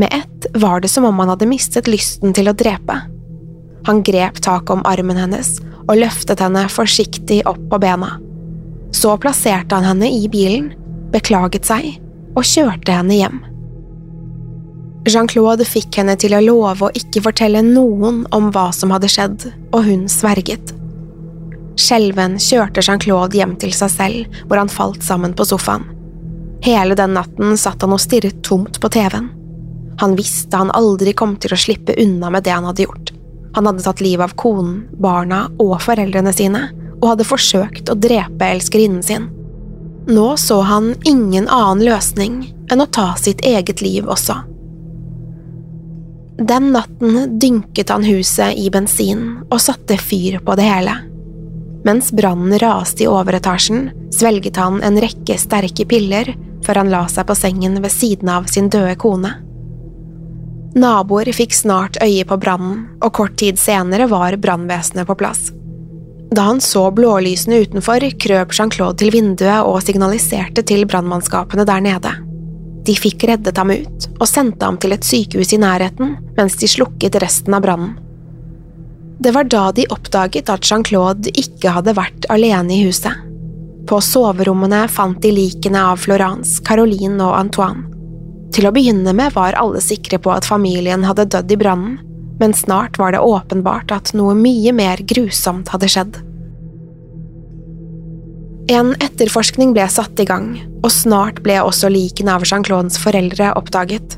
Med 0.00 0.12
ett 0.14 0.46
var 0.60 0.82
det 0.82 0.90
som 0.92 1.06
om 1.08 1.18
han 1.22 1.32
hadde 1.32 1.48
mistet 1.50 1.88
lysten 1.90 2.34
til 2.36 2.50
å 2.50 2.56
drepe. 2.56 2.98
Han 3.88 4.02
grep 4.06 4.40
tak 4.44 4.70
om 4.70 4.82
armen 4.88 5.18
hennes 5.20 5.58
og 5.86 5.96
løftet 5.98 6.42
henne 6.42 6.66
forsiktig 6.70 7.40
opp 7.48 7.60
på 7.70 7.80
bena. 7.82 8.16
Så 8.94 9.14
plasserte 9.22 9.76
han 9.78 9.86
henne 9.86 10.10
i 10.10 10.26
bilen, 10.30 10.72
beklaget 11.14 11.68
seg 11.68 11.94
og 12.36 12.46
kjørte 12.46 12.94
henne 12.94 13.16
hjem. 13.16 13.40
Jean-Claude 15.08 15.64
fikk 15.64 15.96
henne 15.96 16.14
til 16.20 16.34
å 16.36 16.42
love 16.44 16.86
å 16.86 16.92
ikke 16.96 17.22
fortelle 17.24 17.62
noen 17.64 18.26
om 18.36 18.50
hva 18.52 18.68
som 18.76 18.92
hadde 18.92 19.08
skjedd, 19.10 19.46
og 19.72 19.86
hun 19.86 20.04
sverget. 20.12 20.74
Skjelven 21.80 22.36
kjørte 22.42 22.84
Jean-Claude 22.84 23.38
hjem 23.38 23.54
til 23.62 23.72
seg 23.74 23.92
selv, 23.94 24.40
hvor 24.46 24.60
han 24.60 24.70
falt 24.70 25.02
sammen 25.06 25.32
på 25.36 25.46
sofaen. 25.48 25.86
Hele 26.60 26.94
den 26.98 27.14
natten 27.16 27.56
satt 27.56 27.80
han 27.80 27.96
og 27.96 28.02
stirret 28.02 28.42
tomt 28.44 28.76
på 28.82 28.90
TV-en. 28.92 29.30
Han 30.02 30.16
visste 30.16 30.60
han 30.60 30.72
aldri 30.76 31.14
kom 31.16 31.38
til 31.40 31.54
å 31.56 31.60
slippe 31.60 31.96
unna 32.00 32.28
med 32.32 32.44
det 32.44 32.52
han 32.52 32.68
hadde 32.68 32.84
gjort. 32.84 33.14
Han 33.56 33.66
hadde 33.66 33.82
tatt 33.82 34.02
livet 34.04 34.30
av 34.30 34.36
konen, 34.38 34.84
barna 35.02 35.46
og 35.58 35.78
foreldrene 35.82 36.32
sine, 36.34 36.68
og 37.00 37.12
hadde 37.14 37.26
forsøkt 37.26 37.90
å 37.90 37.98
drepe 37.98 38.50
elskerinnen 38.54 39.02
sin. 39.02 39.28
Nå 40.10 40.36
så 40.40 40.60
han 40.66 40.94
ingen 41.04 41.48
annen 41.48 41.84
løsning 41.86 42.40
enn 42.70 42.82
å 42.82 42.88
ta 42.88 43.12
sitt 43.20 43.44
eget 43.46 43.82
liv 43.84 44.08
også. 44.08 44.36
Den 46.40 46.70
natten 46.72 47.38
dynket 47.40 47.90
han 47.92 48.06
huset 48.06 48.56
i 48.56 48.70
bensin 48.72 49.42
og 49.50 49.60
satte 49.60 49.98
fyr 50.00 50.38
på 50.44 50.56
det 50.56 50.64
hele. 50.64 50.94
Mens 51.84 52.10
brannen 52.16 52.56
raste 52.60 53.04
i 53.04 53.08
overetasjen, 53.08 53.90
svelget 54.12 54.56
han 54.60 54.80
en 54.84 54.96
rekke 55.00 55.36
sterke 55.40 55.84
piller 55.88 56.32
før 56.64 56.82
han 56.82 56.92
la 56.92 57.04
seg 57.12 57.28
på 57.28 57.36
sengen 57.36 57.78
ved 57.84 57.92
siden 57.92 58.32
av 58.32 58.48
sin 58.52 58.68
døde 58.72 58.96
kone. 59.00 59.34
Naboer 60.74 61.32
fikk 61.34 61.54
snart 61.54 61.98
øye 62.02 62.24
på 62.24 62.36
brannen, 62.38 62.84
og 63.02 63.12
kort 63.18 63.34
tid 63.40 63.58
senere 63.58 64.06
var 64.10 64.36
brannvesenet 64.38 65.08
på 65.08 65.16
plass. 65.18 65.50
Da 66.30 66.44
han 66.46 66.60
så 66.62 66.84
blålysene 66.94 67.58
utenfor, 67.64 68.04
krøp 68.22 68.54
Jean-Claude 68.54 69.00
til 69.02 69.10
vinduet 69.10 69.66
og 69.66 69.80
signaliserte 69.82 70.62
til 70.62 70.86
brannmannskapene 70.86 71.66
der 71.66 71.82
nede. 71.82 72.12
De 72.86 72.94
fikk 72.96 73.26
reddet 73.28 73.58
ham 73.58 73.72
ut 73.74 74.06
og 74.20 74.28
sendte 74.30 74.64
ham 74.64 74.78
til 74.80 74.94
et 74.94 75.04
sykehus 75.04 75.50
i 75.52 75.58
nærheten 75.60 76.14
mens 76.38 76.56
de 76.60 76.70
slukket 76.70 77.18
resten 77.20 77.56
av 77.56 77.66
brannen. 77.66 77.98
Det 79.20 79.34
var 79.36 79.50
da 79.52 79.66
de 79.76 79.84
oppdaget 79.92 80.48
at 80.48 80.64
Jean-Claude 80.64 81.34
ikke 81.34 81.74
hadde 81.74 81.98
vært 81.98 82.30
alene 82.32 82.78
i 82.78 82.86
huset. 82.86 83.26
På 83.90 83.98
soverommene 84.00 84.86
fant 84.88 85.18
de 85.20 85.32
likene 85.34 85.82
av 85.90 86.00
Florence, 86.00 86.62
Caroline 86.64 87.18
og 87.26 87.34
Antoine. 87.36 87.99
Til 88.50 88.66
å 88.66 88.72
begynne 88.74 89.12
med 89.14 89.34
var 89.36 89.58
alle 89.58 89.82
sikre 89.84 90.18
på 90.22 90.32
at 90.34 90.48
familien 90.48 91.04
hadde 91.06 91.28
dødd 91.30 91.52
i 91.54 91.58
brannen, 91.60 91.98
men 92.40 92.54
snart 92.56 92.96
var 92.98 93.12
det 93.12 93.20
åpenbart 93.20 93.92
at 93.92 94.14
noe 94.16 94.34
mye 94.34 94.72
mer 94.72 95.02
grusomt 95.06 95.68
hadde 95.70 95.90
skjedd. 95.92 96.18
En 98.70 98.94
etterforskning 99.02 99.74
ble 99.74 99.84
satt 99.90 100.20
i 100.22 100.26
gang, 100.28 100.54
og 100.80 100.90
snart 100.94 101.42
ble 101.44 101.58
også 101.60 101.90
likene 101.92 102.36
av 102.38 102.46
Jean-Claudes 102.46 102.98
foreldre 103.02 103.52
oppdaget. 103.58 104.16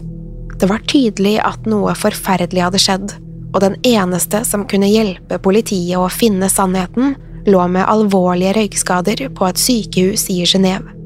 Det 0.60 0.68
var 0.70 0.84
tydelig 0.86 1.38
at 1.42 1.66
noe 1.66 1.94
forferdelig 1.98 2.62
hadde 2.66 2.82
skjedd, 2.84 3.14
og 3.52 3.60
den 3.64 3.76
eneste 3.88 4.44
som 4.48 4.68
kunne 4.68 4.90
hjelpe 4.92 5.40
politiet 5.42 5.98
å 5.98 6.08
finne 6.12 6.48
sannheten, 6.52 7.16
lå 7.48 7.66
med 7.74 7.88
alvorlige 7.90 8.54
røykskader 8.60 9.26
på 9.34 9.48
et 9.48 9.60
sykehus 9.60 10.28
i 10.30 10.42
Genéve. 10.46 11.01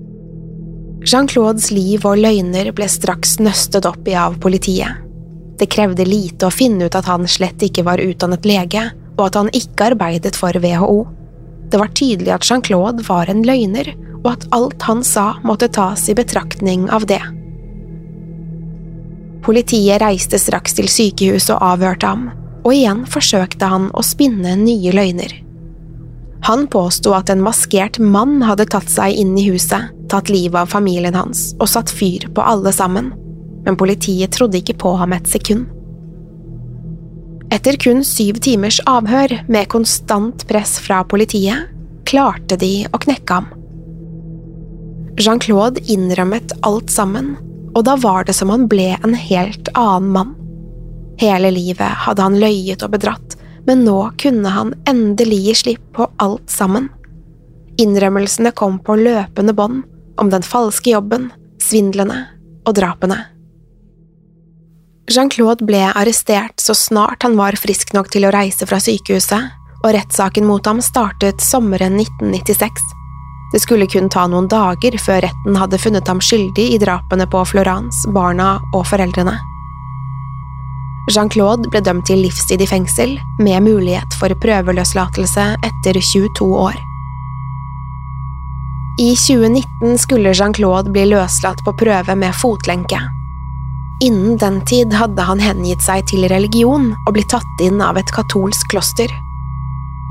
Jean-Claudes 1.06 1.70
liv 1.70 2.02
og 2.08 2.18
løgner 2.18 2.72
ble 2.74 2.86
straks 2.90 3.36
nøstet 3.38 3.86
opp 3.86 4.08
i 4.10 4.16
av 4.18 4.40
politiet. 4.42 5.04
Det 5.56 5.68
krevde 5.70 6.04
lite 6.04 6.48
å 6.48 6.52
finne 6.54 6.88
ut 6.88 6.96
at 6.98 7.06
han 7.06 7.28
slett 7.30 7.62
ikke 7.62 7.84
var 7.86 8.02
utdannet 8.02 8.48
lege, 8.48 8.82
og 9.14 9.22
at 9.28 9.38
han 9.38 9.52
ikke 9.54 9.92
arbeidet 9.92 10.34
for 10.36 10.58
WHO. 10.58 11.04
Det 11.70 11.78
var 11.78 11.94
tydelig 11.94 12.34
at 12.34 12.48
Jean-Claude 12.48 13.06
var 13.06 13.30
en 13.30 13.46
løgner, 13.46 13.92
og 14.24 14.32
at 14.32 14.48
alt 14.56 14.82
han 14.88 15.04
sa 15.06 15.36
måtte 15.46 15.70
tas 15.70 16.08
i 16.10 16.16
betraktning 16.18 16.88
av 16.90 17.06
det. 17.06 17.22
Politiet 19.46 20.02
reiste 20.02 20.40
straks 20.42 20.74
til 20.74 20.90
sykehuset 20.90 21.54
og 21.54 21.62
avhørte 21.70 22.10
ham, 22.10 22.30
og 22.66 22.74
igjen 22.74 23.06
forsøkte 23.06 23.68
han 23.70 23.92
å 23.94 24.02
spinne 24.02 24.56
nye 24.58 24.90
løgner. 24.90 25.38
Han 26.50 26.66
påsto 26.70 27.14
at 27.14 27.30
en 27.30 27.46
maskert 27.46 28.00
mann 28.02 28.40
hadde 28.42 28.66
tatt 28.74 28.90
seg 28.90 29.14
inn 29.22 29.38
i 29.38 29.46
huset, 29.52 29.94
tatt 30.10 30.30
livet 30.32 30.58
av 30.62 30.70
familien 30.70 31.14
hans 31.16 31.50
og 31.60 31.70
satt 31.70 31.92
fyr 31.92 32.28
på 32.34 32.44
alle 32.44 32.72
sammen, 32.74 33.12
men 33.66 33.78
politiet 33.78 34.34
trodde 34.36 34.60
ikke 34.60 34.78
på 34.82 34.94
ham 35.00 35.14
et 35.16 35.28
sekund. 35.30 35.66
Etter 37.54 37.78
kun 37.78 38.02
syv 38.04 38.40
timers 38.42 38.80
avhør 38.90 39.32
med 39.50 39.68
konstant 39.70 40.42
press 40.50 40.76
fra 40.82 41.02
politiet, 41.06 41.70
klarte 42.06 42.58
de 42.58 42.86
å 42.90 43.00
knekke 43.02 43.38
ham. 43.38 43.46
Jean-Claude 45.16 45.80
innrømmet 45.90 46.52
alt 46.66 46.90
sammen, 46.92 47.34
og 47.74 47.86
da 47.88 47.96
var 48.00 48.26
det 48.26 48.34
som 48.36 48.50
han 48.52 48.66
ble 48.70 48.92
en 48.98 49.14
helt 49.16 49.70
annen 49.74 50.10
mann. 50.12 50.34
Hele 51.20 51.50
livet 51.54 52.04
hadde 52.04 52.24
han 52.26 52.38
løyet 52.40 52.84
og 52.84 52.92
bedratt, 52.92 53.36
men 53.66 53.84
nå 53.86 53.98
kunne 54.20 54.52
han 54.52 54.74
endelig 54.88 55.38
gi 55.46 55.54
slipp 55.62 55.86
på 55.96 56.08
alt 56.22 56.50
sammen. 56.52 56.90
Innrømmelsene 57.80 58.52
kom 58.56 58.78
på 58.84 58.98
løpende 59.00 59.54
bånd, 59.56 59.82
om 60.20 60.30
den 60.32 60.44
falske 60.46 60.92
jobben, 60.92 61.30
svindlene 61.62 62.24
og 62.66 62.76
drapene. 62.78 63.18
Jean-Claude 65.06 65.66
ble 65.66 65.84
arrestert 65.92 66.58
så 66.60 66.74
snart 66.74 67.22
han 67.22 67.36
var 67.38 67.58
frisk 67.60 67.92
nok 67.94 68.10
til 68.10 68.26
å 68.26 68.32
reise 68.34 68.66
fra 68.66 68.80
sykehuset, 68.82 69.52
og 69.84 69.92
rettssaken 69.94 70.46
mot 70.48 70.66
ham 70.66 70.80
startet 70.82 71.42
sommeren 71.44 72.00
1996. 72.00 72.80
Det 73.52 73.60
skulle 73.62 73.86
kun 73.86 74.08
ta 74.10 74.24
noen 74.26 74.48
dager 74.50 74.96
før 74.98 75.22
retten 75.28 75.58
hadde 75.58 75.78
funnet 75.78 76.08
ham 76.10 76.18
skyldig 76.18 76.72
i 76.74 76.80
drapene 76.82 77.28
på 77.30 77.44
Florence, 77.46 78.08
barna 78.10 78.56
og 78.74 78.82
foreldrene. 78.90 79.36
Jean-Claude 81.14 81.70
ble 81.70 81.84
dømt 81.86 82.08
til 82.10 82.24
livstid 82.24 82.64
i 82.64 82.66
fengsel, 82.66 83.14
med 83.38 83.62
mulighet 83.62 84.18
for 84.18 84.34
prøveløslatelse 84.42 85.52
etter 85.68 86.00
22 86.02 86.50
år. 86.50 86.85
I 88.98 89.16
2019 89.16 89.98
skulle 89.98 90.32
Jean-Claude 90.32 90.90
bli 90.90 91.02
løslatt 91.06 91.58
på 91.64 91.72
prøve 91.76 92.14
med 92.16 92.32
fotlenke. 92.34 92.96
Innen 94.00 94.38
den 94.40 94.62
tid 94.64 94.94
hadde 94.96 95.22
han 95.22 95.40
hengitt 95.40 95.82
seg 95.84 96.06
til 96.08 96.24
religion 96.32 96.94
og 96.94 97.10
blitt 97.12 97.28
tatt 97.28 97.60
inn 97.60 97.82
av 97.84 97.98
et 98.00 98.08
katolsk 98.16 98.70
kloster. 98.72 99.10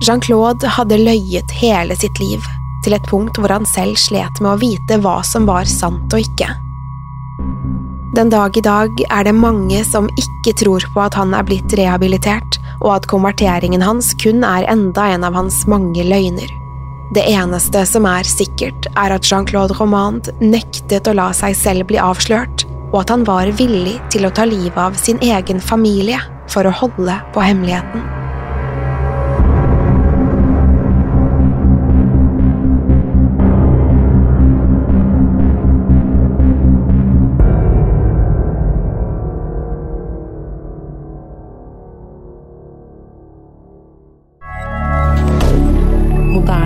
Jean-Claude 0.05 0.69
hadde 0.77 0.99
løyet 1.01 1.53
hele 1.57 1.97
sitt 1.97 2.21
liv, 2.21 2.45
til 2.85 2.93
et 2.93 3.07
punkt 3.09 3.39
hvor 3.41 3.49
han 3.55 3.65
selv 3.65 3.97
slet 3.97 4.37
med 4.37 4.51
å 4.51 4.61
vite 4.61 4.99
hva 5.01 5.15
som 5.25 5.47
var 5.49 5.65
sant 5.65 6.13
og 6.13 6.21
ikke. 6.21 6.51
Den 8.13 8.29
dag 8.29 8.57
i 8.57 8.63
dag 8.67 9.01
er 9.09 9.25
det 9.25 9.33
mange 9.33 9.79
som 9.87 10.11
ikke 10.13 10.53
tror 10.61 10.85
på 10.93 11.01
at 11.07 11.17
han 11.17 11.33
er 11.33 11.47
blitt 11.47 11.73
rehabilitert, 11.73 12.59
og 12.83 12.99
at 12.99 13.09
konverteringen 13.09 13.81
hans 13.81 14.13
kun 14.21 14.45
er 14.45 14.69
enda 14.69 15.07
en 15.15 15.25
av 15.25 15.33
hans 15.41 15.63
mange 15.65 16.05
løgner. 16.05 16.53
Det 17.13 17.21
eneste 17.29 17.83
som 17.85 18.07
er 18.09 18.25
sikkert, 18.25 18.87
er 18.97 19.13
at 19.13 19.27
Jean-Claude 19.29 19.77
Romand 19.77 20.31
nektet 20.41 21.05
å 21.05 21.13
la 21.13 21.29
seg 21.37 21.53
selv 21.57 21.89
bli 21.91 22.01
avslørt, 22.01 22.65
og 22.89 23.03
at 23.03 23.13
han 23.13 23.25
var 23.27 23.51
villig 23.59 23.99
til 24.13 24.25
å 24.25 24.33
ta 24.33 24.47
livet 24.49 24.79
av 24.79 24.97
sin 24.97 25.21
egen 25.21 25.61
familie 25.61 26.17
for 26.49 26.65
å 26.65 26.73
holde 26.81 27.19
på 27.35 27.45
hemmeligheten. 27.45 28.24